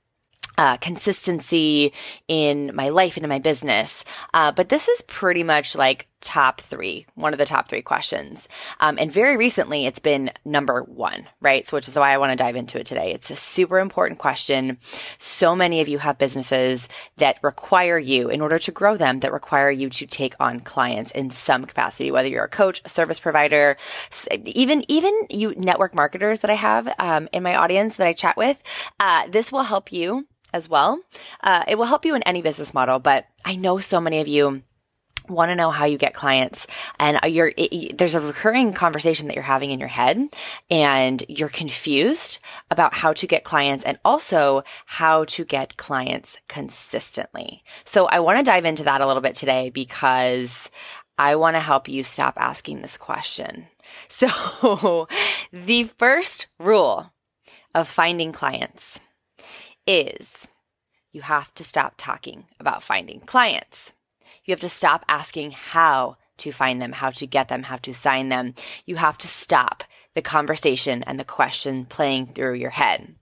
uh, 0.58 0.78
consistency 0.78 1.92
in 2.28 2.74
my 2.74 2.90
life 2.90 3.18
and 3.18 3.24
in 3.24 3.30
my 3.30 3.40
business. 3.40 4.04
Uh, 4.34 4.52
but 4.52 4.70
this 4.70 4.88
is 4.88 5.02
pretty 5.04 5.44
much 5.44 5.76
like 5.76 6.08
top 6.26 6.60
three, 6.60 7.06
one 7.14 7.34
of 7.34 7.38
the 7.38 7.46
top 7.46 7.70
three 7.70 7.84
questions. 7.84 8.48
Um, 8.80 8.98
and 9.00 9.12
very 9.12 9.38
recently, 9.38 9.86
it's 9.86 10.00
been 10.00 10.32
number 10.44 10.82
one, 10.82 11.28
right? 11.40 11.68
So, 11.68 11.78
which 11.78 11.88
is 11.88 11.96
why 11.96 12.12
I 12.12 12.18
want 12.18 12.32
to 12.32 12.36
dive 12.36 12.56
into 12.56 12.80
it 12.80 12.88
today. 12.88 13.14
It's 13.14 13.30
a 13.30 13.36
super 13.36 13.78
important 13.80 14.20
question. 14.20 14.80
So 15.20 15.56
many 15.56 15.82
of 15.82 15.88
you 15.88 16.00
have 16.00 16.18
businesses 16.18 16.90
that 17.18 17.38
require 17.44 18.00
you, 18.00 18.30
in 18.30 18.42
order 18.42 18.58
to 18.58 18.72
grow 18.72 18.98
them, 18.98 19.20
that 19.20 19.32
require 19.32 19.70
you 19.70 19.90
to 19.92 20.08
take 20.08 20.34
on 20.40 20.60
clients 20.62 21.12
in 21.12 21.30
some 21.30 21.66
capacity, 21.66 22.10
whether 22.10 22.28
you're 22.28 22.44
a 22.44 22.50
coach, 22.50 22.82
a 22.84 22.90
service 22.90 23.20
provider, 23.20 23.78
even 24.46 24.84
even 24.90 25.14
you 25.30 25.54
network 25.56 25.94
marketers 25.94 26.40
that 26.40 26.50
I 26.50 26.56
have 26.56 26.92
um, 26.98 27.30
in 27.32 27.44
my 27.44 27.56
audience 27.56 27.98
that 27.98 28.08
I 28.08 28.14
chat 28.14 28.36
with. 28.36 28.62
Uh, 29.00 29.28
this 29.30 29.52
will 29.52 29.64
help 29.64 29.94
you 29.94 30.26
as 30.54 30.68
well. 30.70 31.00
Uh, 31.42 31.64
it 31.68 31.76
will 31.76 31.86
help 31.86 32.06
you 32.06 32.16
in 32.16 32.24
any 32.24 32.42
business 32.42 32.74
model, 32.74 32.98
but 32.98 33.28
I 33.44 33.58
know 33.58 33.80
so 33.80 34.00
many 34.00 34.22
of 34.22 34.28
you 34.28 34.64
want 35.30 35.50
to 35.50 35.56
know 35.56 35.72
how 35.72 35.86
you 35.86 35.98
get 35.98 36.14
clients 36.14 36.68
and 37.00 37.20
uh, 37.24 37.28
you're 37.28 37.54
it, 37.58 37.98
there's 37.98 38.16
a 38.16 38.22
recurring 38.22 38.74
conversation 38.74 39.28
that 39.28 39.36
you're 39.36 39.44
having 39.44 39.72
in 39.72 39.80
your 39.80 39.90
head 39.90 40.28
and 40.70 41.24
you're 41.28 41.50
confused 41.50 42.40
about 42.72 42.94
how 42.94 43.14
to 43.14 43.28
get 43.28 43.44
clients 43.44 43.84
and 43.84 44.00
also 44.06 44.64
how 44.86 45.26
to 45.26 45.46
get 45.46 45.78
clients 45.78 46.38
consistently. 46.48 47.64
So 47.86 48.06
I 48.06 48.20
want 48.20 48.40
to 48.40 48.44
dive 48.44 48.66
into 48.66 48.84
that 48.84 49.02
a 49.02 49.08
little 49.08 49.22
bit 49.22 49.36
today 49.36 49.70
because 49.70 50.70
I 51.18 51.36
want 51.36 51.56
to 51.56 51.62
help 51.62 51.88
you 51.88 52.04
stop 52.04 52.36
asking 52.38 52.82
this 52.82 52.98
question. 52.98 53.68
So 54.10 55.08
the 55.54 55.84
first 56.00 56.48
rule 56.60 57.14
of 57.74 57.88
finding 57.88 58.32
clients 58.32 59.00
is 59.86 60.48
you 61.12 61.22
have 61.22 61.54
to 61.56 61.64
stop 61.64 61.94
talking 61.96 62.46
about 62.60 62.84
finding 62.84 63.22
clients. 63.22 63.94
You 64.44 64.52
have 64.52 64.60
to 64.62 64.70
stop 64.70 65.06
asking 65.08 65.52
how 65.52 66.18
to 66.38 66.52
find 66.52 66.82
them, 66.82 66.92
how 66.92 67.12
to 67.12 67.26
get 67.26 67.48
them, 67.48 67.64
how 67.64 67.78
to 67.78 67.94
sign 67.94 68.30
them. 68.30 68.56
You 68.86 68.98
have 68.98 69.18
to 69.20 69.28
stop 69.28 69.84
the 70.14 70.22
conversation 70.22 71.04
and 71.04 71.20
the 71.20 71.26
question 71.26 71.86
playing 71.86 72.34
through 72.34 72.56
your 72.56 72.72
head. 72.72 73.16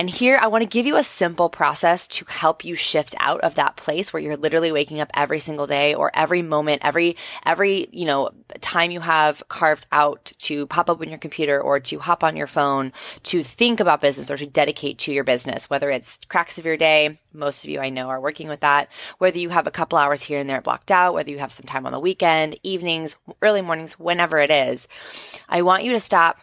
And 0.00 0.08
here 0.08 0.38
I 0.40 0.46
want 0.46 0.62
to 0.62 0.66
give 0.66 0.86
you 0.86 0.96
a 0.96 1.04
simple 1.04 1.50
process 1.50 2.08
to 2.08 2.24
help 2.24 2.64
you 2.64 2.74
shift 2.74 3.14
out 3.18 3.42
of 3.42 3.56
that 3.56 3.76
place 3.76 4.14
where 4.14 4.22
you're 4.22 4.38
literally 4.38 4.72
waking 4.72 4.98
up 4.98 5.10
every 5.12 5.40
single 5.40 5.66
day 5.66 5.92
or 5.92 6.10
every 6.14 6.40
moment, 6.40 6.80
every, 6.82 7.18
every, 7.44 7.86
you 7.92 8.06
know, 8.06 8.30
time 8.62 8.92
you 8.92 9.00
have 9.00 9.42
carved 9.48 9.86
out 9.92 10.32
to 10.38 10.66
pop 10.68 10.88
open 10.88 11.10
your 11.10 11.18
computer 11.18 11.60
or 11.60 11.80
to 11.80 11.98
hop 11.98 12.24
on 12.24 12.34
your 12.34 12.46
phone 12.46 12.94
to 13.24 13.42
think 13.42 13.78
about 13.78 14.00
business 14.00 14.30
or 14.30 14.38
to 14.38 14.46
dedicate 14.46 14.96
to 15.00 15.12
your 15.12 15.22
business, 15.22 15.68
whether 15.68 15.90
it's 15.90 16.18
cracks 16.30 16.56
of 16.56 16.64
your 16.64 16.78
day. 16.78 17.20
Most 17.34 17.64
of 17.64 17.70
you 17.70 17.78
I 17.78 17.90
know 17.90 18.08
are 18.08 18.22
working 18.22 18.48
with 18.48 18.60
that. 18.60 18.88
Whether 19.18 19.38
you 19.38 19.50
have 19.50 19.66
a 19.66 19.70
couple 19.70 19.98
hours 19.98 20.22
here 20.22 20.38
and 20.38 20.48
there 20.48 20.62
blocked 20.62 20.90
out, 20.90 21.12
whether 21.12 21.30
you 21.30 21.40
have 21.40 21.52
some 21.52 21.66
time 21.66 21.84
on 21.84 21.92
the 21.92 22.00
weekend, 22.00 22.58
evenings, 22.62 23.16
early 23.42 23.60
mornings, 23.60 23.98
whenever 23.98 24.38
it 24.38 24.50
is. 24.50 24.88
I 25.46 25.60
want 25.60 25.84
you 25.84 25.92
to 25.92 26.00
stop 26.00 26.38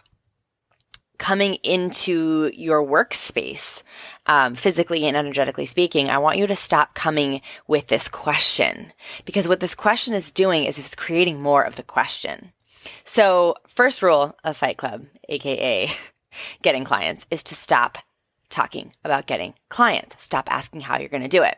coming 1.17 1.55
into 1.55 2.51
your 2.53 2.83
workspace, 2.86 3.81
um, 4.25 4.55
physically 4.55 5.05
and 5.05 5.17
energetically 5.17 5.65
speaking, 5.65 6.09
I 6.09 6.17
want 6.17 6.38
you 6.38 6.47
to 6.47 6.55
stop 6.55 6.93
coming 6.93 7.41
with 7.67 7.88
this 7.88 8.07
question 8.07 8.93
because 9.25 9.47
what 9.47 9.59
this 9.59 9.75
question 9.75 10.13
is 10.13 10.31
doing 10.31 10.65
is 10.65 10.77
it's 10.77 10.95
creating 10.95 11.41
more 11.41 11.63
of 11.63 11.75
the 11.75 11.83
question. 11.83 12.51
So 13.03 13.55
first 13.67 14.01
rule 14.01 14.36
of 14.43 14.57
Fight 14.57 14.77
Club, 14.77 15.05
aka 15.29 15.91
getting 16.62 16.83
clients, 16.83 17.25
is 17.31 17.43
to 17.43 17.55
stop 17.55 17.97
talking 18.50 18.93
about 19.03 19.27
getting 19.27 19.53
clients. 19.69 20.24
Stop 20.24 20.51
asking 20.51 20.81
how 20.81 21.00
you're 21.00 21.09
going 21.09 21.24
to 21.24 21.27
do 21.27 21.43
it. 21.43 21.57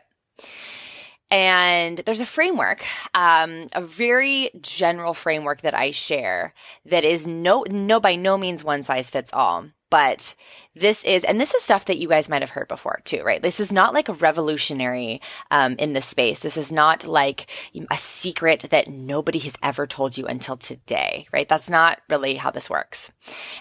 And 1.30 1.98
there's 1.98 2.20
a 2.20 2.26
framework, 2.26 2.84
um, 3.14 3.68
a 3.72 3.80
very 3.80 4.50
general 4.60 5.14
framework 5.14 5.62
that 5.62 5.74
I 5.74 5.92
share 5.92 6.54
that 6.86 7.04
is 7.04 7.26
no, 7.26 7.64
no, 7.70 8.00
by 8.00 8.16
no 8.16 8.36
means 8.36 8.64
one 8.64 8.82
size 8.82 9.08
fits 9.08 9.30
all. 9.32 9.66
But 9.90 10.34
this 10.74 11.04
is, 11.04 11.24
and 11.24 11.40
this 11.40 11.52
is 11.52 11.62
stuff 11.62 11.86
that 11.86 11.98
you 11.98 12.08
guys 12.08 12.28
might 12.28 12.42
have 12.42 12.50
heard 12.50 12.68
before 12.68 13.00
too, 13.04 13.22
right? 13.22 13.42
This 13.42 13.58
is 13.58 13.72
not 13.72 13.92
like 13.92 14.08
a 14.08 14.14
revolutionary 14.14 15.20
um, 15.50 15.74
in 15.78 15.92
the 15.92 16.00
space. 16.00 16.40
This 16.40 16.56
is 16.56 16.70
not 16.70 17.04
like 17.04 17.48
a 17.90 17.96
secret 17.96 18.66
that 18.70 18.88
nobody 18.88 19.40
has 19.40 19.54
ever 19.62 19.88
told 19.88 20.16
you 20.16 20.26
until 20.26 20.56
today, 20.56 21.26
right? 21.32 21.48
That's 21.48 21.68
not 21.68 22.00
really 22.08 22.36
how 22.36 22.52
this 22.52 22.70
works. 22.70 23.10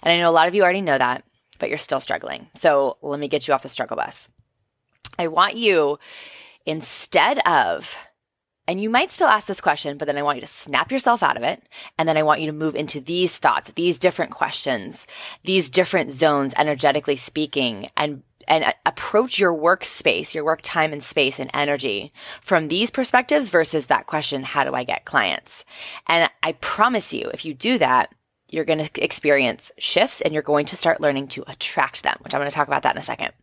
And 0.03 0.11
I 0.11 0.17
know 0.17 0.29
a 0.29 0.31
lot 0.31 0.47
of 0.47 0.53
you 0.53 0.61
already 0.61 0.81
know 0.81 0.97
that, 0.97 1.23
but 1.57 1.69
you're 1.69 1.79
still 1.79 2.01
struggling. 2.01 2.47
So 2.55 2.97
let 3.01 3.19
me 3.19 3.27
get 3.27 3.47
you 3.47 3.53
off 3.55 3.63
the 3.63 3.69
struggle 3.69 3.97
bus. 3.97 4.27
I 5.17 5.27
want 5.27 5.55
you 5.55 5.97
instead 6.69 7.39
of 7.39 7.97
And 8.69 8.79
you 8.79 8.91
might 8.91 9.11
still 9.11 9.27
ask 9.27 9.47
this 9.47 9.59
question, 9.59 9.97
but 9.97 10.05
then 10.05 10.15
I 10.15 10.21
want 10.21 10.37
you 10.37 10.41
to 10.41 10.47
snap 10.47 10.91
yourself 10.91 11.23
out 11.23 11.37
of 11.37 11.41
it. 11.41 11.63
And 11.97 12.07
then 12.07 12.17
I 12.17 12.21
want 12.21 12.39
you 12.39 12.45
to 12.45 12.53
move 12.53 12.75
into 12.75 13.01
these 13.01 13.35
thoughts, 13.35 13.71
these 13.75 13.97
different 13.97 14.29
questions, 14.29 15.07
these 15.43 15.71
different 15.71 16.11
zones, 16.11 16.53
energetically 16.55 17.15
speaking, 17.15 17.89
and 17.97 18.21
and 18.47 18.73
approach 18.85 19.39
your 19.39 19.53
workspace, 19.53 20.35
your 20.35 20.43
work 20.43 20.61
time 20.63 20.93
and 20.93 21.03
space 21.03 21.39
and 21.39 21.51
energy 21.53 22.13
from 22.41 22.67
these 22.67 22.91
perspectives 22.91 23.49
versus 23.49 23.87
that 23.87 24.07
question, 24.07 24.43
how 24.43 24.63
do 24.63 24.73
I 24.73 24.83
get 24.83 25.05
clients? 25.05 25.65
And 26.07 26.29
I 26.41 26.51
promise 26.53 27.13
you, 27.13 27.29
if 27.33 27.45
you 27.45 27.53
do 27.53 27.77
that, 27.79 28.13
you're 28.49 28.65
going 28.65 28.83
to 28.83 29.03
experience 29.03 29.71
shifts 29.77 30.21
and 30.21 30.33
you're 30.33 30.41
going 30.41 30.65
to 30.67 30.75
start 30.75 31.01
learning 31.01 31.27
to 31.29 31.43
attract 31.47 32.01
them, 32.01 32.17
which 32.21 32.33
I'm 32.33 32.41
going 32.41 32.49
to 32.49 32.55
talk 32.55 32.67
about 32.67 32.83
that 32.83 32.95
in 32.95 33.01
a 33.01 33.05
second. 33.05 33.33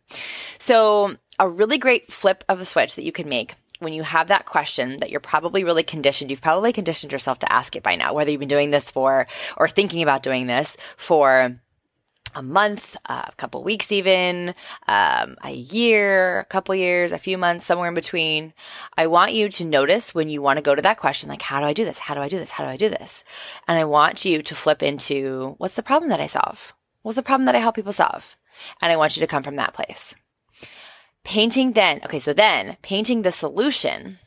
So 0.59 1.15
a 1.39 1.47
really 1.47 1.77
great 1.77 2.11
flip 2.11 2.43
of 2.49 2.59
a 2.59 2.65
switch 2.65 2.95
that 2.95 3.03
you 3.03 3.11
can 3.11 3.29
make 3.29 3.55
when 3.79 3.93
you 3.93 4.03
have 4.03 4.27
that 4.27 4.45
question 4.45 4.97
that 4.97 5.09
you're 5.09 5.19
probably 5.19 5.63
really 5.63 5.83
conditioned, 5.83 6.31
you've 6.31 6.41
probably 6.41 6.73
conditioned 6.73 7.11
yourself 7.11 7.39
to 7.39 7.51
ask 7.51 7.75
it 7.75 7.83
by 7.83 7.95
now, 7.95 8.13
whether 8.13 8.31
you've 8.31 8.39
been 8.39 8.47
doing 8.47 8.71
this 8.71 8.89
for 8.89 9.27
or 9.55 9.67
thinking 9.67 10.01
about 10.01 10.23
doing 10.23 10.47
this 10.47 10.75
for 10.97 11.59
a 12.35 12.41
month, 12.43 12.95
a 13.05 13.31
couple 13.37 13.63
weeks, 13.63 13.91
even 13.91 14.53
um, 14.87 15.37
a 15.43 15.51
year, 15.51 16.39
a 16.39 16.45
couple 16.45 16.75
years, 16.75 17.11
a 17.11 17.17
few 17.17 17.37
months, 17.37 17.65
somewhere 17.65 17.87
in 17.87 17.95
between. 17.95 18.53
I 18.95 19.07
want 19.07 19.33
you 19.33 19.49
to 19.49 19.65
notice 19.65 20.13
when 20.13 20.29
you 20.29 20.41
want 20.41 20.57
to 20.57 20.61
go 20.61 20.75
to 20.75 20.81
that 20.83 20.99
question, 20.99 21.29
like, 21.29 21.41
how 21.41 21.59
do 21.59 21.65
I 21.65 21.73
do 21.73 21.85
this? 21.85 21.97
How 21.97 22.13
do 22.13 22.21
I 22.21 22.29
do 22.29 22.37
this? 22.37 22.51
How 22.51 22.63
do 22.63 22.69
I 22.69 22.77
do 22.77 22.89
this? 22.89 23.23
And 23.67 23.79
I 23.79 23.85
want 23.85 24.25
you 24.25 24.43
to 24.43 24.55
flip 24.55 24.83
into 24.83 25.55
what's 25.57 25.75
the 25.75 25.83
problem 25.83 26.09
that 26.09 26.19
I 26.19 26.27
solve? 26.27 26.73
What's 27.01 27.15
the 27.15 27.23
problem 27.23 27.45
that 27.45 27.55
I 27.55 27.59
help 27.59 27.75
people 27.75 27.93
solve? 27.93 28.35
And 28.81 28.91
I 28.91 28.97
want 28.97 29.15
you 29.15 29.21
to 29.21 29.27
come 29.27 29.43
from 29.43 29.55
that 29.55 29.73
place. 29.73 30.13
Painting 31.27 31.73
then, 31.73 31.99
okay, 32.05 32.19
so 32.19 32.33
then 32.33 32.77
painting 32.81 33.21
the 33.21 33.31
solution 33.31 34.17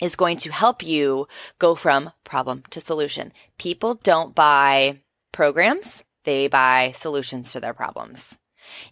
is 0.00 0.14
going 0.14 0.36
to 0.36 0.52
help 0.52 0.82
you 0.82 1.26
go 1.58 1.74
from 1.74 2.12
problem 2.24 2.62
to 2.70 2.80
solution. 2.80 3.32
People 3.58 3.94
don't 3.94 4.34
buy 4.34 5.00
programs 5.32 6.04
they 6.24 6.48
buy 6.48 6.92
solutions 6.96 7.52
to 7.52 7.60
their 7.60 7.74
problems. 7.74 8.36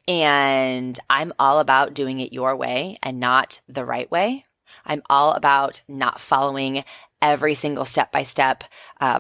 And 0.07 0.99
I'm 1.09 1.33
all 1.39 1.59
about 1.59 1.95
doing 1.95 2.21
it 2.21 2.33
your 2.33 2.55
way 2.55 2.99
and 3.03 3.19
not 3.19 3.61
the 3.69 3.85
right 3.85 4.11
way. 4.11 4.45
I'm 4.85 5.03
all 5.09 5.33
about 5.33 5.83
not 5.89 6.21
following 6.21 6.85
every 7.23 7.55
single 7.55 7.87
step 7.87 8.13
by 8.13 8.25
step 8.25 8.65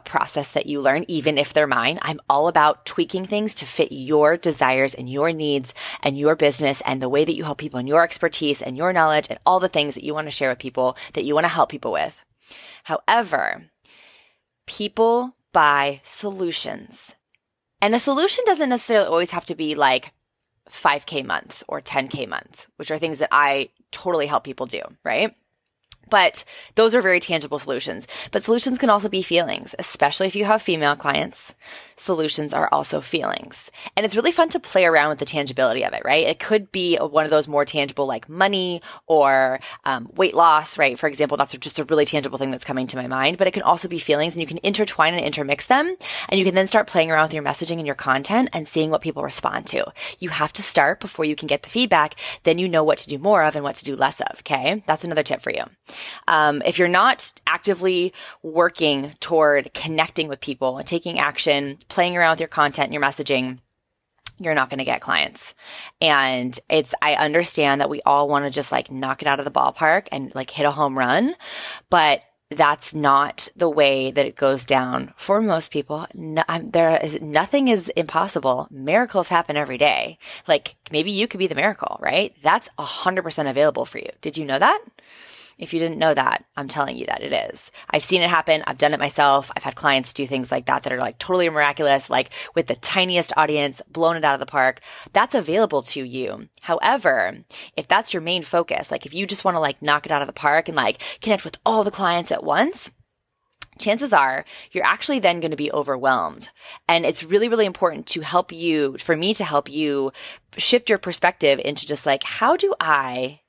process 0.04 0.52
that 0.52 0.66
you 0.66 0.80
learn, 0.80 1.06
even 1.08 1.38
if 1.38 1.54
they're 1.54 1.66
mine. 1.66 1.98
I'm 2.02 2.20
all 2.28 2.48
about 2.48 2.84
tweaking 2.84 3.24
things 3.26 3.54
to 3.54 3.64
fit 3.64 3.92
your 3.92 4.36
desires 4.36 4.92
and 4.92 5.08
your 5.08 5.32
needs 5.32 5.72
and 6.02 6.18
your 6.18 6.36
business 6.36 6.82
and 6.84 7.00
the 7.00 7.08
way 7.08 7.24
that 7.24 7.34
you 7.34 7.44
help 7.44 7.58
people 7.58 7.78
and 7.78 7.88
your 7.88 8.02
expertise 8.02 8.60
and 8.60 8.76
your 8.76 8.92
knowledge 8.92 9.28
and 9.30 9.38
all 9.46 9.60
the 9.60 9.68
things 9.68 9.94
that 9.94 10.04
you 10.04 10.12
want 10.12 10.26
to 10.26 10.32
share 10.32 10.50
with 10.50 10.58
people 10.58 10.96
that 11.14 11.24
you 11.24 11.32
want 11.32 11.44
to 11.44 11.48
help 11.48 11.70
people 11.70 11.92
with. 11.92 12.18
However, 12.84 13.70
people 14.66 15.36
buy 15.52 16.00
solutions 16.04 17.12
and 17.80 17.94
a 17.94 18.00
solution 18.00 18.44
doesn't 18.46 18.68
necessarily 18.68 19.08
always 19.08 19.30
have 19.30 19.44
to 19.46 19.56
be 19.56 19.74
like 19.74 20.12
5K 20.70 21.24
months 21.26 21.64
or 21.66 21.80
10K 21.80 22.28
months, 22.28 22.68
which 22.76 22.90
are 22.92 22.98
things 22.98 23.18
that 23.18 23.28
I 23.32 23.70
totally 23.90 24.26
help 24.26 24.44
people 24.44 24.66
do, 24.66 24.80
right? 25.04 25.34
But 26.10 26.44
those 26.74 26.94
are 26.94 27.02
very 27.02 27.20
tangible 27.20 27.58
solutions. 27.58 28.06
But 28.30 28.44
solutions 28.44 28.78
can 28.78 28.90
also 28.90 29.08
be 29.08 29.22
feelings, 29.22 29.74
especially 29.78 30.26
if 30.26 30.36
you 30.36 30.44
have 30.44 30.62
female 30.62 30.96
clients. 30.96 31.54
Solutions 32.02 32.52
are 32.52 32.68
also 32.72 33.00
feelings. 33.00 33.70
And 33.96 34.04
it's 34.04 34.16
really 34.16 34.32
fun 34.32 34.48
to 34.50 34.60
play 34.60 34.84
around 34.84 35.10
with 35.10 35.18
the 35.18 35.24
tangibility 35.24 35.84
of 35.84 35.92
it, 35.92 36.02
right? 36.04 36.26
It 36.26 36.40
could 36.40 36.72
be 36.72 36.96
one 36.96 37.24
of 37.24 37.30
those 37.30 37.46
more 37.46 37.64
tangible 37.64 38.06
like 38.06 38.28
money 38.28 38.82
or 39.06 39.60
um, 39.84 40.10
weight 40.14 40.34
loss, 40.34 40.76
right? 40.78 40.98
For 40.98 41.06
example, 41.06 41.36
that's 41.36 41.56
just 41.58 41.78
a 41.78 41.84
really 41.84 42.04
tangible 42.04 42.38
thing 42.38 42.50
that's 42.50 42.64
coming 42.64 42.86
to 42.88 42.96
my 42.96 43.06
mind. 43.06 43.38
But 43.38 43.46
it 43.46 43.52
can 43.52 43.62
also 43.62 43.88
be 43.88 43.98
feelings 43.98 44.34
and 44.34 44.40
you 44.40 44.46
can 44.46 44.58
intertwine 44.62 45.14
and 45.14 45.24
intermix 45.24 45.66
them. 45.66 45.96
And 46.28 46.38
you 46.38 46.44
can 46.44 46.54
then 46.54 46.66
start 46.66 46.86
playing 46.86 47.10
around 47.10 47.24
with 47.24 47.34
your 47.34 47.42
messaging 47.42 47.78
and 47.78 47.86
your 47.86 47.94
content 47.94 48.50
and 48.52 48.66
seeing 48.66 48.90
what 48.90 49.00
people 49.00 49.22
respond 49.22 49.66
to. 49.68 49.92
You 50.18 50.30
have 50.30 50.52
to 50.54 50.62
start 50.62 51.00
before 51.00 51.24
you 51.24 51.36
can 51.36 51.46
get 51.46 51.62
the 51.62 51.70
feedback. 51.70 52.16
Then 52.42 52.58
you 52.58 52.68
know 52.68 52.84
what 52.84 52.98
to 52.98 53.08
do 53.08 53.18
more 53.18 53.44
of 53.44 53.54
and 53.54 53.62
what 53.62 53.76
to 53.76 53.84
do 53.84 53.94
less 53.94 54.20
of. 54.20 54.40
Okay. 54.40 54.82
That's 54.86 55.04
another 55.04 55.22
tip 55.22 55.40
for 55.40 55.52
you. 55.52 55.62
Um, 56.26 56.62
if 56.66 56.78
you're 56.78 56.88
not 56.88 57.32
actively 57.46 58.12
working 58.42 59.14
toward 59.20 59.72
connecting 59.74 60.28
with 60.28 60.40
people 60.40 60.78
and 60.78 60.86
taking 60.86 61.18
action, 61.18 61.78
playing 61.92 62.16
around 62.16 62.32
with 62.32 62.40
your 62.40 62.48
content 62.48 62.86
and 62.86 62.94
your 62.94 63.02
messaging, 63.02 63.58
you're 64.38 64.54
not 64.54 64.70
going 64.70 64.78
to 64.78 64.84
get 64.84 65.00
clients. 65.00 65.54
And 66.00 66.58
it's, 66.68 66.94
I 67.00 67.14
understand 67.14 67.80
that 67.80 67.90
we 67.90 68.02
all 68.02 68.28
want 68.28 68.44
to 68.44 68.50
just 68.50 68.72
like 68.72 68.90
knock 68.90 69.22
it 69.22 69.28
out 69.28 69.38
of 69.38 69.44
the 69.44 69.50
ballpark 69.50 70.08
and 70.10 70.34
like 70.34 70.50
hit 70.50 70.66
a 70.66 70.70
home 70.70 70.98
run, 70.98 71.34
but 71.90 72.22
that's 72.50 72.94
not 72.94 73.48
the 73.56 73.68
way 73.68 74.10
that 74.10 74.26
it 74.26 74.36
goes 74.36 74.64
down 74.64 75.14
for 75.16 75.40
most 75.40 75.70
people. 75.70 76.06
No, 76.14 76.44
there 76.62 76.96
is 76.98 77.20
nothing 77.20 77.68
is 77.68 77.88
impossible. 77.96 78.68
Miracles 78.70 79.28
happen 79.28 79.56
every 79.56 79.78
day. 79.78 80.18
Like 80.46 80.76
maybe 80.90 81.10
you 81.10 81.28
could 81.28 81.38
be 81.38 81.46
the 81.46 81.54
miracle, 81.54 81.98
right? 82.00 82.34
That's 82.42 82.68
a 82.78 82.84
hundred 82.84 83.22
percent 83.22 83.48
available 83.48 83.86
for 83.86 83.98
you. 83.98 84.10
Did 84.20 84.36
you 84.36 84.44
know 84.44 84.58
that? 84.58 84.80
If 85.58 85.72
you 85.72 85.80
didn't 85.80 85.98
know 85.98 86.14
that, 86.14 86.44
I'm 86.56 86.68
telling 86.68 86.96
you 86.96 87.06
that 87.06 87.22
it 87.22 87.32
is. 87.32 87.70
I've 87.90 88.04
seen 88.04 88.22
it 88.22 88.30
happen. 88.30 88.62
I've 88.66 88.78
done 88.78 88.94
it 88.94 89.00
myself. 89.00 89.50
I've 89.56 89.62
had 89.62 89.76
clients 89.76 90.12
do 90.12 90.26
things 90.26 90.50
like 90.50 90.66
that 90.66 90.82
that 90.82 90.92
are 90.92 90.98
like 90.98 91.18
totally 91.18 91.48
miraculous, 91.48 92.10
like 92.10 92.30
with 92.54 92.66
the 92.66 92.74
tiniest 92.76 93.32
audience, 93.36 93.82
blown 93.90 94.16
it 94.16 94.24
out 94.24 94.34
of 94.34 94.40
the 94.40 94.46
park. 94.46 94.80
That's 95.12 95.34
available 95.34 95.82
to 95.84 96.02
you. 96.02 96.48
However, 96.62 97.44
if 97.76 97.88
that's 97.88 98.12
your 98.12 98.22
main 98.22 98.42
focus, 98.42 98.90
like 98.90 99.06
if 99.06 99.14
you 99.14 99.26
just 99.26 99.44
want 99.44 99.54
to 99.54 99.60
like 99.60 99.82
knock 99.82 100.06
it 100.06 100.12
out 100.12 100.22
of 100.22 100.26
the 100.26 100.32
park 100.32 100.68
and 100.68 100.76
like 100.76 101.00
connect 101.20 101.44
with 101.44 101.56
all 101.64 101.84
the 101.84 101.90
clients 101.90 102.32
at 102.32 102.44
once, 102.44 102.90
chances 103.78 104.12
are 104.12 104.44
you're 104.70 104.84
actually 104.84 105.18
then 105.18 105.40
going 105.40 105.50
to 105.50 105.56
be 105.56 105.72
overwhelmed. 105.72 106.50
And 106.86 107.06
it's 107.06 107.22
really, 107.22 107.48
really 107.48 107.66
important 107.66 108.06
to 108.08 108.20
help 108.20 108.52
you, 108.52 108.96
for 108.98 109.16
me 109.16 109.34
to 109.34 109.44
help 109.44 109.68
you 109.68 110.12
shift 110.56 110.88
your 110.88 110.98
perspective 110.98 111.60
into 111.64 111.86
just 111.86 112.06
like, 112.06 112.22
how 112.22 112.56
do 112.56 112.74
I 112.78 113.40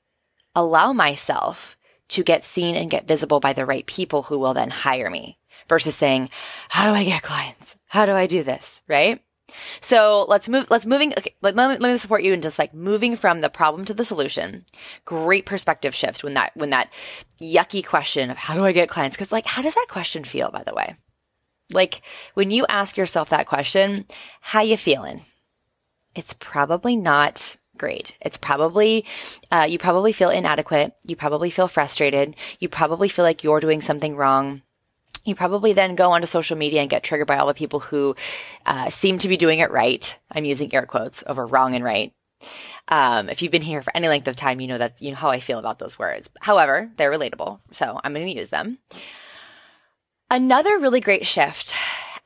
allow 0.54 0.92
myself 0.92 1.76
to 2.08 2.22
get 2.22 2.44
seen 2.44 2.76
and 2.76 2.90
get 2.90 3.08
visible 3.08 3.40
by 3.40 3.52
the 3.52 3.66
right 3.66 3.86
people 3.86 4.24
who 4.24 4.38
will 4.38 4.54
then 4.54 4.70
hire 4.70 5.10
me 5.10 5.38
versus 5.68 5.94
saying, 5.94 6.30
how 6.68 6.84
do 6.84 6.94
I 6.94 7.04
get 7.04 7.22
clients? 7.22 7.76
How 7.86 8.06
do 8.06 8.12
I 8.12 8.26
do 8.26 8.42
this? 8.42 8.82
Right? 8.88 9.22
So 9.80 10.26
let's 10.28 10.48
move, 10.48 10.66
let's 10.70 10.86
moving, 10.86 11.12
okay, 11.16 11.34
let, 11.40 11.54
let, 11.54 11.70
me, 11.70 11.76
let 11.78 11.92
me 11.92 11.98
support 11.98 12.22
you 12.22 12.32
in 12.32 12.40
just 12.40 12.58
like 12.58 12.74
moving 12.74 13.16
from 13.16 13.40
the 13.40 13.50
problem 13.50 13.84
to 13.86 13.94
the 13.94 14.04
solution. 14.04 14.64
Great 15.04 15.46
perspective 15.46 15.94
shift 15.94 16.24
when 16.24 16.34
that, 16.34 16.52
when 16.56 16.70
that 16.70 16.90
yucky 17.40 17.84
question 17.84 18.30
of 18.30 18.36
how 18.36 18.54
do 18.54 18.64
I 18.64 18.72
get 18.72 18.88
clients? 18.88 19.16
Cause 19.16 19.32
like, 19.32 19.46
how 19.46 19.62
does 19.62 19.74
that 19.74 19.86
question 19.88 20.24
feel, 20.24 20.50
by 20.50 20.62
the 20.64 20.74
way? 20.74 20.96
Like 21.70 22.02
when 22.34 22.50
you 22.50 22.66
ask 22.68 22.96
yourself 22.96 23.30
that 23.30 23.46
question, 23.46 24.06
how 24.40 24.60
you 24.60 24.76
feeling? 24.76 25.22
It's 26.14 26.34
probably 26.38 26.96
not 26.96 27.56
great. 27.78 28.14
It's 28.20 28.36
probably, 28.36 29.04
uh, 29.50 29.66
you 29.68 29.78
probably 29.78 30.12
feel 30.12 30.30
inadequate. 30.30 30.94
You 31.04 31.16
probably 31.16 31.50
feel 31.50 31.68
frustrated. 31.68 32.36
You 32.60 32.68
probably 32.68 33.08
feel 33.08 33.24
like 33.24 33.44
you're 33.44 33.60
doing 33.60 33.80
something 33.80 34.16
wrong. 34.16 34.62
You 35.24 35.34
probably 35.34 35.72
then 35.72 35.94
go 35.94 36.12
onto 36.12 36.26
social 36.26 36.56
media 36.56 36.80
and 36.80 36.90
get 36.90 37.02
triggered 37.02 37.26
by 37.26 37.38
all 37.38 37.46
the 37.46 37.54
people 37.54 37.80
who 37.80 38.14
uh, 38.66 38.90
seem 38.90 39.18
to 39.18 39.28
be 39.28 39.36
doing 39.36 39.60
it 39.60 39.70
right. 39.70 40.16
I'm 40.30 40.44
using 40.44 40.72
air 40.74 40.86
quotes 40.86 41.24
over 41.26 41.46
wrong 41.46 41.74
and 41.74 41.84
right. 41.84 42.12
Um, 42.88 43.30
if 43.30 43.40
you've 43.40 43.52
been 43.52 43.62
here 43.62 43.82
for 43.82 43.96
any 43.96 44.08
length 44.08 44.28
of 44.28 44.36
time, 44.36 44.60
you 44.60 44.66
know 44.66 44.76
that 44.76 45.00
you 45.00 45.10
know 45.10 45.16
how 45.16 45.30
I 45.30 45.40
feel 45.40 45.58
about 45.58 45.78
those 45.78 45.98
words. 45.98 46.28
However, 46.40 46.90
they're 46.96 47.10
relatable, 47.10 47.60
so 47.72 47.98
I'm 48.04 48.12
going 48.12 48.26
to 48.26 48.36
use 48.36 48.50
them. 48.50 48.78
Another 50.30 50.78
really 50.78 51.00
great 51.00 51.26
shift 51.26 51.74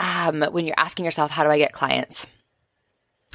um, 0.01 0.43
when 0.43 0.67
you're 0.67 0.75
asking 0.77 1.05
yourself, 1.05 1.31
"How 1.31 1.45
do 1.45 1.51
I 1.51 1.59
get 1.59 1.73
clients?" 1.73 2.27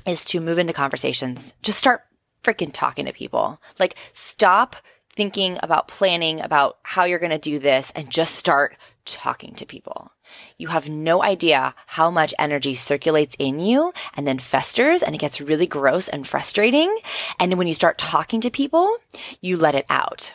Is 0.05 0.25
to 0.25 0.39
move 0.39 0.57
into 0.57 0.73
conversations. 0.73 1.53
Just 1.61 1.79
start 1.79 2.03
freaking 2.43 2.71
talking 2.73 3.05
to 3.05 3.13
people. 3.13 3.61
Like 3.79 3.95
stop 4.13 4.75
thinking 5.15 5.57
about 5.61 5.87
planning 5.87 6.41
about 6.41 6.77
how 6.83 7.03
you're 7.03 7.19
going 7.19 7.31
to 7.31 7.37
do 7.37 7.59
this 7.59 7.91
and 7.95 8.09
just 8.09 8.35
start 8.35 8.75
talking 9.05 9.53
to 9.55 9.65
people. 9.65 10.11
You 10.57 10.69
have 10.69 10.89
no 10.89 11.21
idea 11.21 11.75
how 11.85 12.09
much 12.09 12.33
energy 12.39 12.73
circulates 12.73 13.35
in 13.37 13.59
you 13.59 13.93
and 14.15 14.27
then 14.27 14.39
festers 14.39 15.03
and 15.03 15.13
it 15.13 15.19
gets 15.19 15.41
really 15.41 15.67
gross 15.67 16.07
and 16.07 16.27
frustrating. 16.27 16.95
And 17.39 17.57
when 17.57 17.67
you 17.67 17.73
start 17.73 17.97
talking 17.97 18.41
to 18.41 18.49
people, 18.49 18.97
you 19.41 19.57
let 19.57 19.75
it 19.75 19.85
out. 19.89 20.33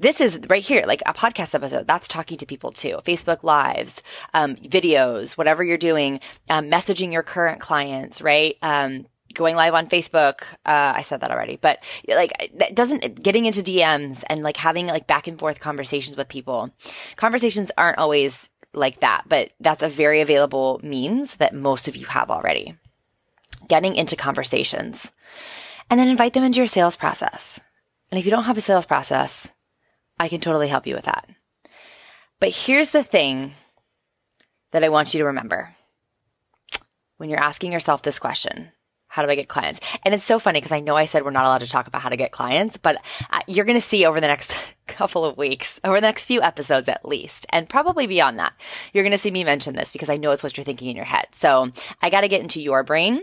This 0.00 0.20
is 0.20 0.38
right 0.48 0.62
here, 0.62 0.84
like 0.86 1.02
a 1.06 1.12
podcast 1.12 1.54
episode. 1.54 1.88
That's 1.88 2.06
talking 2.06 2.38
to 2.38 2.46
people 2.46 2.70
too. 2.70 3.00
Facebook 3.04 3.42
lives, 3.42 4.00
um, 4.32 4.54
videos, 4.56 5.32
whatever 5.32 5.64
you're 5.64 5.76
doing, 5.76 6.20
um, 6.48 6.66
messaging 6.66 7.12
your 7.12 7.24
current 7.24 7.60
clients, 7.60 8.22
right? 8.22 8.56
Um, 8.62 9.06
going 9.34 9.56
live 9.56 9.74
on 9.74 9.88
Facebook. 9.88 10.42
Uh, 10.64 10.94
I 10.94 11.02
said 11.02 11.20
that 11.20 11.32
already, 11.32 11.56
but 11.56 11.80
like 12.06 12.52
that 12.58 12.76
doesn't 12.76 13.22
getting 13.22 13.46
into 13.46 13.60
DMs 13.60 14.22
and 14.28 14.44
like 14.44 14.56
having 14.56 14.86
like 14.86 15.08
back 15.08 15.26
and 15.26 15.36
forth 15.36 15.58
conversations 15.58 16.16
with 16.16 16.28
people. 16.28 16.70
Conversations 17.16 17.72
aren't 17.76 17.98
always 17.98 18.48
like 18.74 19.00
that, 19.00 19.24
but 19.28 19.50
that's 19.58 19.82
a 19.82 19.88
very 19.88 20.20
available 20.20 20.80
means 20.82 21.36
that 21.36 21.54
most 21.54 21.88
of 21.88 21.96
you 21.96 22.06
have 22.06 22.30
already. 22.30 22.76
Getting 23.66 23.96
into 23.96 24.14
conversations 24.14 25.10
and 25.90 25.98
then 25.98 26.06
invite 26.06 26.34
them 26.34 26.44
into 26.44 26.58
your 26.58 26.66
sales 26.68 26.94
process. 26.94 27.58
And 28.12 28.18
if 28.18 28.24
you 28.24 28.30
don't 28.30 28.44
have 28.44 28.56
a 28.56 28.62
sales 28.62 28.86
process, 28.86 29.48
I 30.18 30.28
can 30.28 30.40
totally 30.40 30.68
help 30.68 30.86
you 30.86 30.94
with 30.94 31.04
that. 31.04 31.28
But 32.40 32.50
here's 32.50 32.90
the 32.90 33.02
thing 33.02 33.54
that 34.70 34.84
I 34.84 34.88
want 34.88 35.14
you 35.14 35.18
to 35.18 35.26
remember 35.26 35.74
when 37.16 37.30
you're 37.30 37.40
asking 37.40 37.72
yourself 37.72 38.02
this 38.02 38.18
question 38.18 38.72
how 39.10 39.24
do 39.24 39.30
I 39.30 39.34
get 39.34 39.48
clients? 39.48 39.80
And 40.04 40.14
it's 40.14 40.24
so 40.24 40.38
funny 40.38 40.60
because 40.60 40.70
I 40.70 40.80
know 40.80 40.94
I 40.94 41.06
said 41.06 41.24
we're 41.24 41.30
not 41.30 41.46
allowed 41.46 41.58
to 41.58 41.66
talk 41.66 41.86
about 41.86 42.02
how 42.02 42.10
to 42.10 42.16
get 42.16 42.30
clients, 42.30 42.76
but 42.76 42.96
uh, 43.30 43.40
you're 43.46 43.64
going 43.64 43.80
to 43.80 43.86
see 43.86 44.04
over 44.04 44.20
the 44.20 44.26
next 44.26 44.54
couple 44.86 45.24
of 45.24 45.36
weeks, 45.38 45.80
over 45.82 45.96
the 45.96 46.06
next 46.06 46.26
few 46.26 46.42
episodes 46.42 46.88
at 46.88 47.06
least, 47.06 47.46
and 47.48 47.68
probably 47.68 48.06
beyond 48.06 48.38
that, 48.38 48.52
you're 48.92 49.04
going 49.04 49.12
to 49.12 49.18
see 49.18 49.30
me 49.30 49.44
mention 49.44 49.74
this 49.74 49.92
because 49.92 50.10
I 50.10 50.18
know 50.18 50.30
it's 50.30 50.42
what 50.42 50.56
you're 50.56 50.64
thinking 50.64 50.90
in 50.90 50.96
your 50.96 51.06
head. 51.06 51.26
So 51.32 51.72
I 52.02 52.10
got 52.10 52.20
to 52.20 52.28
get 52.28 52.42
into 52.42 52.60
your 52.60 52.82
brain 52.82 53.22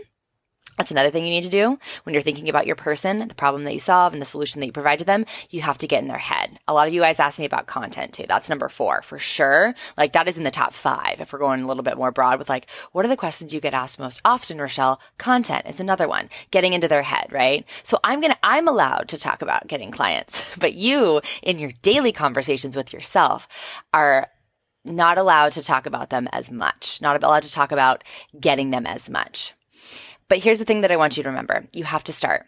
that's 0.76 0.90
another 0.90 1.10
thing 1.10 1.24
you 1.24 1.30
need 1.30 1.44
to 1.44 1.50
do 1.50 1.78
when 2.04 2.12
you're 2.12 2.22
thinking 2.22 2.48
about 2.48 2.66
your 2.66 2.76
person, 2.76 3.26
the 3.26 3.34
problem 3.34 3.64
that 3.64 3.74
you 3.74 3.80
solve 3.80 4.12
and 4.12 4.20
the 4.20 4.26
solution 4.26 4.60
that 4.60 4.66
you 4.66 4.72
provide 4.72 4.98
to 4.98 5.04
them. 5.04 5.24
You 5.50 5.62
have 5.62 5.78
to 5.78 5.86
get 5.86 6.02
in 6.02 6.08
their 6.08 6.18
head. 6.18 6.58
A 6.68 6.74
lot 6.74 6.88
of 6.88 6.94
you 6.94 7.00
guys 7.00 7.18
ask 7.18 7.38
me 7.38 7.44
about 7.44 7.66
content 7.66 8.12
too. 8.12 8.26
That's 8.28 8.48
number 8.48 8.68
four 8.68 9.02
for 9.02 9.18
sure. 9.18 9.74
Like 9.96 10.12
that 10.12 10.28
is 10.28 10.36
in 10.36 10.44
the 10.44 10.50
top 10.50 10.72
five. 10.72 11.20
If 11.20 11.32
we're 11.32 11.38
going 11.38 11.62
a 11.62 11.66
little 11.66 11.82
bit 11.82 11.96
more 11.96 12.12
broad 12.12 12.38
with 12.38 12.48
like, 12.48 12.66
what 12.92 13.04
are 13.04 13.08
the 13.08 13.16
questions 13.16 13.54
you 13.54 13.60
get 13.60 13.74
asked 13.74 13.98
most 13.98 14.20
often, 14.24 14.58
Rochelle? 14.58 15.00
Content 15.18 15.66
is 15.66 15.80
another 15.80 16.08
one. 16.08 16.28
Getting 16.50 16.72
into 16.72 16.88
their 16.88 17.02
head, 17.02 17.28
right? 17.32 17.64
So 17.84 17.98
I'm 18.04 18.20
going 18.20 18.32
to, 18.32 18.38
I'm 18.42 18.68
allowed 18.68 19.08
to 19.08 19.18
talk 19.18 19.42
about 19.42 19.68
getting 19.68 19.90
clients, 19.90 20.42
but 20.58 20.74
you 20.74 21.20
in 21.42 21.58
your 21.58 21.72
daily 21.82 22.12
conversations 22.12 22.76
with 22.76 22.92
yourself 22.92 23.48
are 23.92 24.28
not 24.84 25.18
allowed 25.18 25.52
to 25.52 25.62
talk 25.62 25.86
about 25.86 26.10
them 26.10 26.28
as 26.32 26.50
much, 26.50 27.00
not 27.00 27.22
allowed 27.22 27.42
to 27.42 27.50
talk 27.50 27.72
about 27.72 28.04
getting 28.38 28.70
them 28.70 28.86
as 28.86 29.10
much. 29.10 29.52
But 30.28 30.38
here's 30.38 30.58
the 30.58 30.64
thing 30.64 30.80
that 30.80 30.92
I 30.92 30.96
want 30.96 31.16
you 31.16 31.22
to 31.22 31.28
remember. 31.28 31.66
You 31.72 31.84
have 31.84 32.04
to 32.04 32.12
start. 32.12 32.46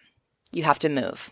You 0.51 0.65
have 0.65 0.79
to 0.81 0.89
move. 0.89 1.31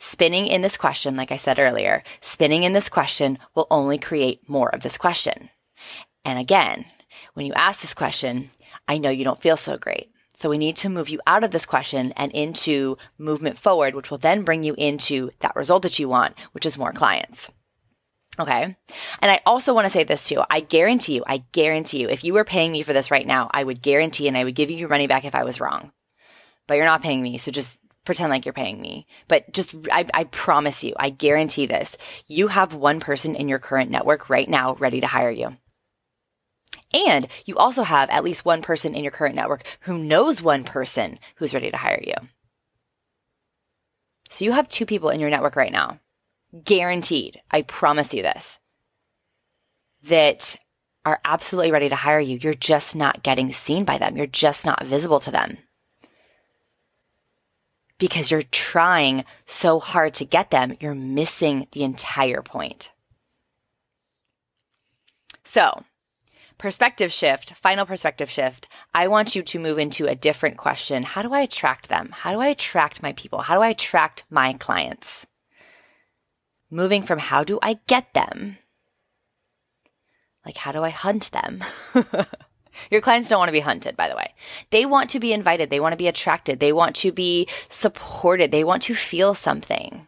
Spinning 0.00 0.46
in 0.46 0.60
this 0.60 0.76
question, 0.76 1.16
like 1.16 1.30
I 1.30 1.36
said 1.36 1.58
earlier, 1.58 2.02
spinning 2.20 2.64
in 2.64 2.72
this 2.72 2.88
question 2.88 3.38
will 3.54 3.66
only 3.70 3.98
create 3.98 4.48
more 4.48 4.68
of 4.74 4.82
this 4.82 4.98
question. 4.98 5.50
And 6.24 6.38
again, 6.38 6.84
when 7.34 7.46
you 7.46 7.52
ask 7.54 7.80
this 7.80 7.94
question, 7.94 8.50
I 8.86 8.98
know 8.98 9.10
you 9.10 9.24
don't 9.24 9.40
feel 9.40 9.56
so 9.56 9.78
great. 9.78 10.10
So 10.36 10.48
we 10.48 10.58
need 10.58 10.76
to 10.76 10.88
move 10.88 11.08
you 11.08 11.20
out 11.26 11.42
of 11.42 11.50
this 11.50 11.66
question 11.66 12.12
and 12.16 12.30
into 12.32 12.96
movement 13.18 13.58
forward, 13.58 13.94
which 13.94 14.10
will 14.10 14.18
then 14.18 14.44
bring 14.44 14.62
you 14.62 14.74
into 14.78 15.30
that 15.40 15.56
result 15.56 15.82
that 15.82 15.98
you 15.98 16.08
want, 16.08 16.36
which 16.52 16.66
is 16.66 16.78
more 16.78 16.92
clients. 16.92 17.50
Okay. 18.38 18.76
And 19.20 19.30
I 19.30 19.40
also 19.44 19.74
want 19.74 19.86
to 19.86 19.90
say 19.90 20.04
this 20.04 20.24
too. 20.24 20.42
I 20.48 20.60
guarantee 20.60 21.16
you, 21.16 21.24
I 21.26 21.38
guarantee 21.52 22.00
you, 22.00 22.08
if 22.08 22.22
you 22.22 22.34
were 22.34 22.44
paying 22.44 22.70
me 22.70 22.82
for 22.82 22.92
this 22.92 23.10
right 23.10 23.26
now, 23.26 23.50
I 23.52 23.64
would 23.64 23.82
guarantee 23.82 24.28
and 24.28 24.36
I 24.36 24.44
would 24.44 24.54
give 24.54 24.70
you 24.70 24.76
your 24.76 24.88
money 24.88 25.06
back 25.06 25.24
if 25.24 25.34
I 25.34 25.44
was 25.44 25.60
wrong. 25.60 25.92
But 26.66 26.74
you're 26.74 26.86
not 26.86 27.02
paying 27.02 27.20
me. 27.20 27.38
So 27.38 27.50
just 27.50 27.78
pretend 28.04 28.30
like 28.30 28.46
you're 28.46 28.52
paying 28.52 28.80
me. 28.80 29.06
But 29.26 29.52
just, 29.52 29.74
I, 29.90 30.06
I 30.14 30.24
promise 30.24 30.84
you, 30.84 30.94
I 30.96 31.10
guarantee 31.10 31.66
this. 31.66 31.96
You 32.26 32.48
have 32.48 32.74
one 32.74 33.00
person 33.00 33.34
in 33.34 33.48
your 33.48 33.58
current 33.58 33.90
network 33.90 34.30
right 34.30 34.48
now 34.48 34.74
ready 34.74 35.00
to 35.00 35.06
hire 35.06 35.30
you. 35.30 35.56
And 36.94 37.26
you 37.44 37.56
also 37.56 37.82
have 37.82 38.08
at 38.10 38.24
least 38.24 38.44
one 38.44 38.62
person 38.62 38.94
in 38.94 39.02
your 39.02 39.10
current 39.10 39.34
network 39.34 39.64
who 39.80 39.98
knows 39.98 40.40
one 40.40 40.62
person 40.64 41.18
who's 41.36 41.54
ready 41.54 41.70
to 41.70 41.76
hire 41.76 42.02
you. 42.02 42.14
So 44.30 44.44
you 44.44 44.52
have 44.52 44.68
two 44.68 44.86
people 44.86 45.10
in 45.10 45.20
your 45.20 45.30
network 45.30 45.56
right 45.56 45.72
now 45.72 45.98
guaranteed, 46.64 47.40
I 47.50 47.62
promise 47.62 48.14
you 48.14 48.22
this, 48.22 48.58
that 50.04 50.56
are 51.04 51.20
absolutely 51.24 51.72
ready 51.72 51.88
to 51.88 51.96
hire 51.96 52.20
you. 52.20 52.38
You're 52.40 52.54
just 52.54 52.94
not 52.94 53.22
getting 53.22 53.52
seen 53.52 53.84
by 53.84 53.98
them. 53.98 54.16
You're 54.16 54.26
just 54.26 54.64
not 54.64 54.84
visible 54.84 55.20
to 55.20 55.30
them. 55.30 55.58
Because 57.98 58.30
you're 58.30 58.42
trying 58.42 59.24
so 59.46 59.80
hard 59.80 60.14
to 60.14 60.24
get 60.24 60.50
them, 60.50 60.76
you're 60.80 60.94
missing 60.94 61.66
the 61.72 61.82
entire 61.82 62.42
point. 62.42 62.90
So, 65.44 65.82
perspective 66.58 67.12
shift, 67.12 67.54
final 67.54 67.86
perspective 67.86 68.30
shift. 68.30 68.68
I 68.94 69.08
want 69.08 69.34
you 69.34 69.42
to 69.42 69.58
move 69.58 69.78
into 69.78 70.06
a 70.06 70.14
different 70.14 70.58
question. 70.58 71.02
How 71.02 71.22
do 71.22 71.32
I 71.32 71.40
attract 71.40 71.88
them? 71.88 72.10
How 72.12 72.32
do 72.32 72.40
I 72.40 72.48
attract 72.48 73.02
my 73.02 73.12
people? 73.14 73.40
How 73.40 73.54
do 73.56 73.62
I 73.62 73.70
attract 73.70 74.24
my 74.30 74.52
clients? 74.52 75.26
Moving 76.70 77.02
from 77.02 77.18
how 77.18 77.44
do 77.44 77.58
I 77.62 77.78
get 77.86 78.12
them? 78.14 78.58
Like, 80.44 80.56
how 80.56 80.72
do 80.72 80.82
I 80.82 80.90
hunt 80.90 81.30
them? 81.32 81.62
Your 82.90 83.00
clients 83.00 83.28
don't 83.28 83.38
want 83.38 83.48
to 83.48 83.52
be 83.52 83.60
hunted, 83.60 83.96
by 83.96 84.08
the 84.08 84.16
way. 84.16 84.34
They 84.70 84.86
want 84.86 85.10
to 85.10 85.20
be 85.20 85.32
invited. 85.32 85.68
They 85.68 85.80
want 85.80 85.92
to 85.92 85.96
be 85.98 86.08
attracted. 86.08 86.60
They 86.60 86.72
want 86.72 86.96
to 86.96 87.12
be 87.12 87.48
supported. 87.68 88.50
They 88.50 88.64
want 88.64 88.82
to 88.84 88.94
feel 88.94 89.34
something. 89.34 90.06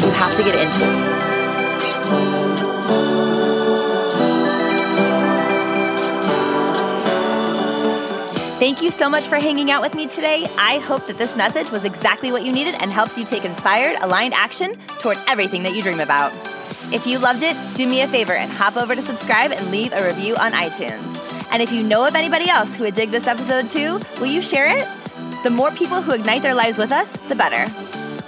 You 0.00 0.10
have 0.10 0.36
to 0.36 0.42
get 0.42 0.54
into 0.56 0.78
it. 0.82 1.39
Thank 8.80 8.94
you 8.94 8.98
so 8.98 9.10
much 9.10 9.26
for 9.26 9.36
hanging 9.36 9.70
out 9.70 9.82
with 9.82 9.94
me 9.94 10.06
today. 10.06 10.48
I 10.56 10.78
hope 10.78 11.06
that 11.06 11.18
this 11.18 11.36
message 11.36 11.70
was 11.70 11.84
exactly 11.84 12.32
what 12.32 12.46
you 12.46 12.50
needed 12.50 12.76
and 12.76 12.90
helps 12.90 13.18
you 13.18 13.26
take 13.26 13.44
inspired, 13.44 13.98
aligned 14.00 14.32
action 14.32 14.74
toward 15.02 15.18
everything 15.28 15.62
that 15.64 15.74
you 15.74 15.82
dream 15.82 16.00
about. 16.00 16.32
If 16.90 17.06
you 17.06 17.18
loved 17.18 17.42
it, 17.42 17.54
do 17.76 17.86
me 17.86 18.00
a 18.00 18.08
favor 18.08 18.32
and 18.32 18.50
hop 18.50 18.78
over 18.78 18.94
to 18.94 19.02
subscribe 19.02 19.52
and 19.52 19.70
leave 19.70 19.92
a 19.92 20.06
review 20.06 20.34
on 20.36 20.52
iTunes. 20.52 21.04
And 21.52 21.60
if 21.60 21.70
you 21.70 21.82
know 21.82 22.06
of 22.06 22.14
anybody 22.14 22.48
else 22.48 22.74
who 22.74 22.84
would 22.84 22.94
dig 22.94 23.10
this 23.10 23.26
episode 23.26 23.68
too, 23.68 24.00
will 24.18 24.32
you 24.32 24.40
share 24.40 24.74
it? 24.74 24.88
The 25.42 25.50
more 25.50 25.70
people 25.72 26.00
who 26.00 26.12
ignite 26.12 26.40
their 26.40 26.54
lives 26.54 26.78
with 26.78 26.90
us, 26.90 27.14
the 27.28 27.34
better. 27.34 27.70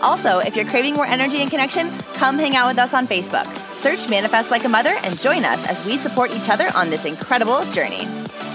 Also, 0.03 0.41
if 0.41 0.55
you're 0.55 0.67
craving 0.67 0.93
more 0.93 1.07
energy 1.07 1.41
and 1.41 1.49
connection, 1.49 1.89
come 2.13 2.39
hang 2.39 2.57
out 2.57 2.69
with 2.69 2.79
us 2.79 2.93
on 2.93 3.07
Facebook. 3.07 3.47
Search 3.77 4.07
Manifest 4.11 4.51
Like 4.51 4.67
a 4.67 4.69
Mother 4.69 4.95
and 5.03 5.19
join 5.19 5.47
us 5.47 5.67
as 5.67 5.83
we 5.87 5.97
support 5.97 6.31
each 6.31 6.51
other 6.51 6.69
on 6.75 6.91
this 6.91 7.07
incredible 7.07 7.65
journey. 7.73 8.07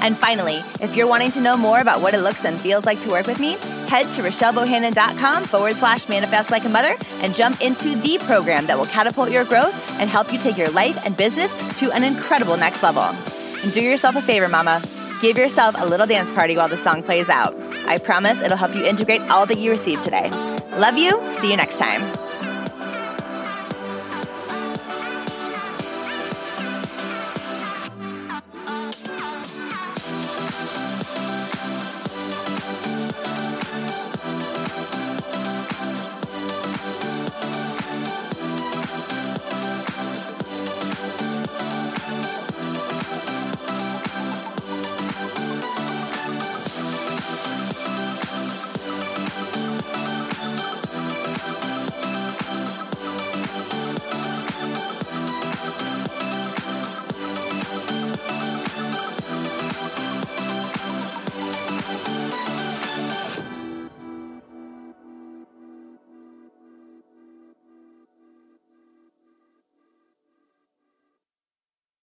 And 0.02 0.18
finally, 0.18 0.58
if 0.80 0.96
you're 0.96 1.08
wanting 1.08 1.32
to 1.32 1.42
know 1.42 1.58
more 1.58 1.80
about 1.80 2.02
what 2.02 2.14
it 2.14 2.20
looks 2.20 2.46
and 2.46 2.60
feels 2.60 2.86
like 2.86 3.00
to 3.02 3.10
work 3.10 3.28
with 3.28 3.40
me, 3.40 3.54
head 3.88 4.12
to 4.14 4.22
RochelleBohannon.com 4.22 5.44
forward 5.46 5.76
slash 5.76 6.08
manifest 6.08 6.52
like 6.52 6.66
a 6.66 6.70
mother 6.70 6.96
and 7.22 7.36
jump 7.36 7.62
into 7.62 7.96
the 7.96 8.18
program 8.20 8.66
that 8.68 8.78
will 8.78 8.86
catapult 8.86 9.32
your 9.32 9.46
growth 9.46 9.74
and 10.00 10.10
help 10.10 10.32
you 10.32 10.40
take 10.40 10.58
your 10.58 10.70
life 10.70 11.04
and 11.06 11.18
business 11.18 11.52
to 11.80 11.92
an 11.92 12.04
incredible 12.04 12.58
next 12.58 12.84
level. 12.84 13.04
And 13.04 13.74
do 13.74 13.82
yourself 13.82 14.16
a 14.16 14.22
favor, 14.22 14.48
mama. 14.48 14.82
Give 15.22 15.38
yourself 15.38 15.76
a 15.80 15.86
little 15.86 16.06
dance 16.06 16.32
party 16.34 16.56
while 16.56 16.68
the 16.68 16.78
song 16.78 17.02
plays 17.02 17.30
out. 17.30 17.56
I 17.88 17.98
promise 17.98 18.40
it'll 18.42 18.58
help 18.58 18.76
you 18.76 18.86
integrate 18.86 19.22
all 19.32 19.46
that 19.48 19.58
you 19.58 19.72
received 19.72 20.04
today. 20.04 20.30
Love 20.78 20.98
you. 20.98 21.24
See 21.24 21.50
you 21.50 21.58
next 21.58 21.80
time. 21.80 22.27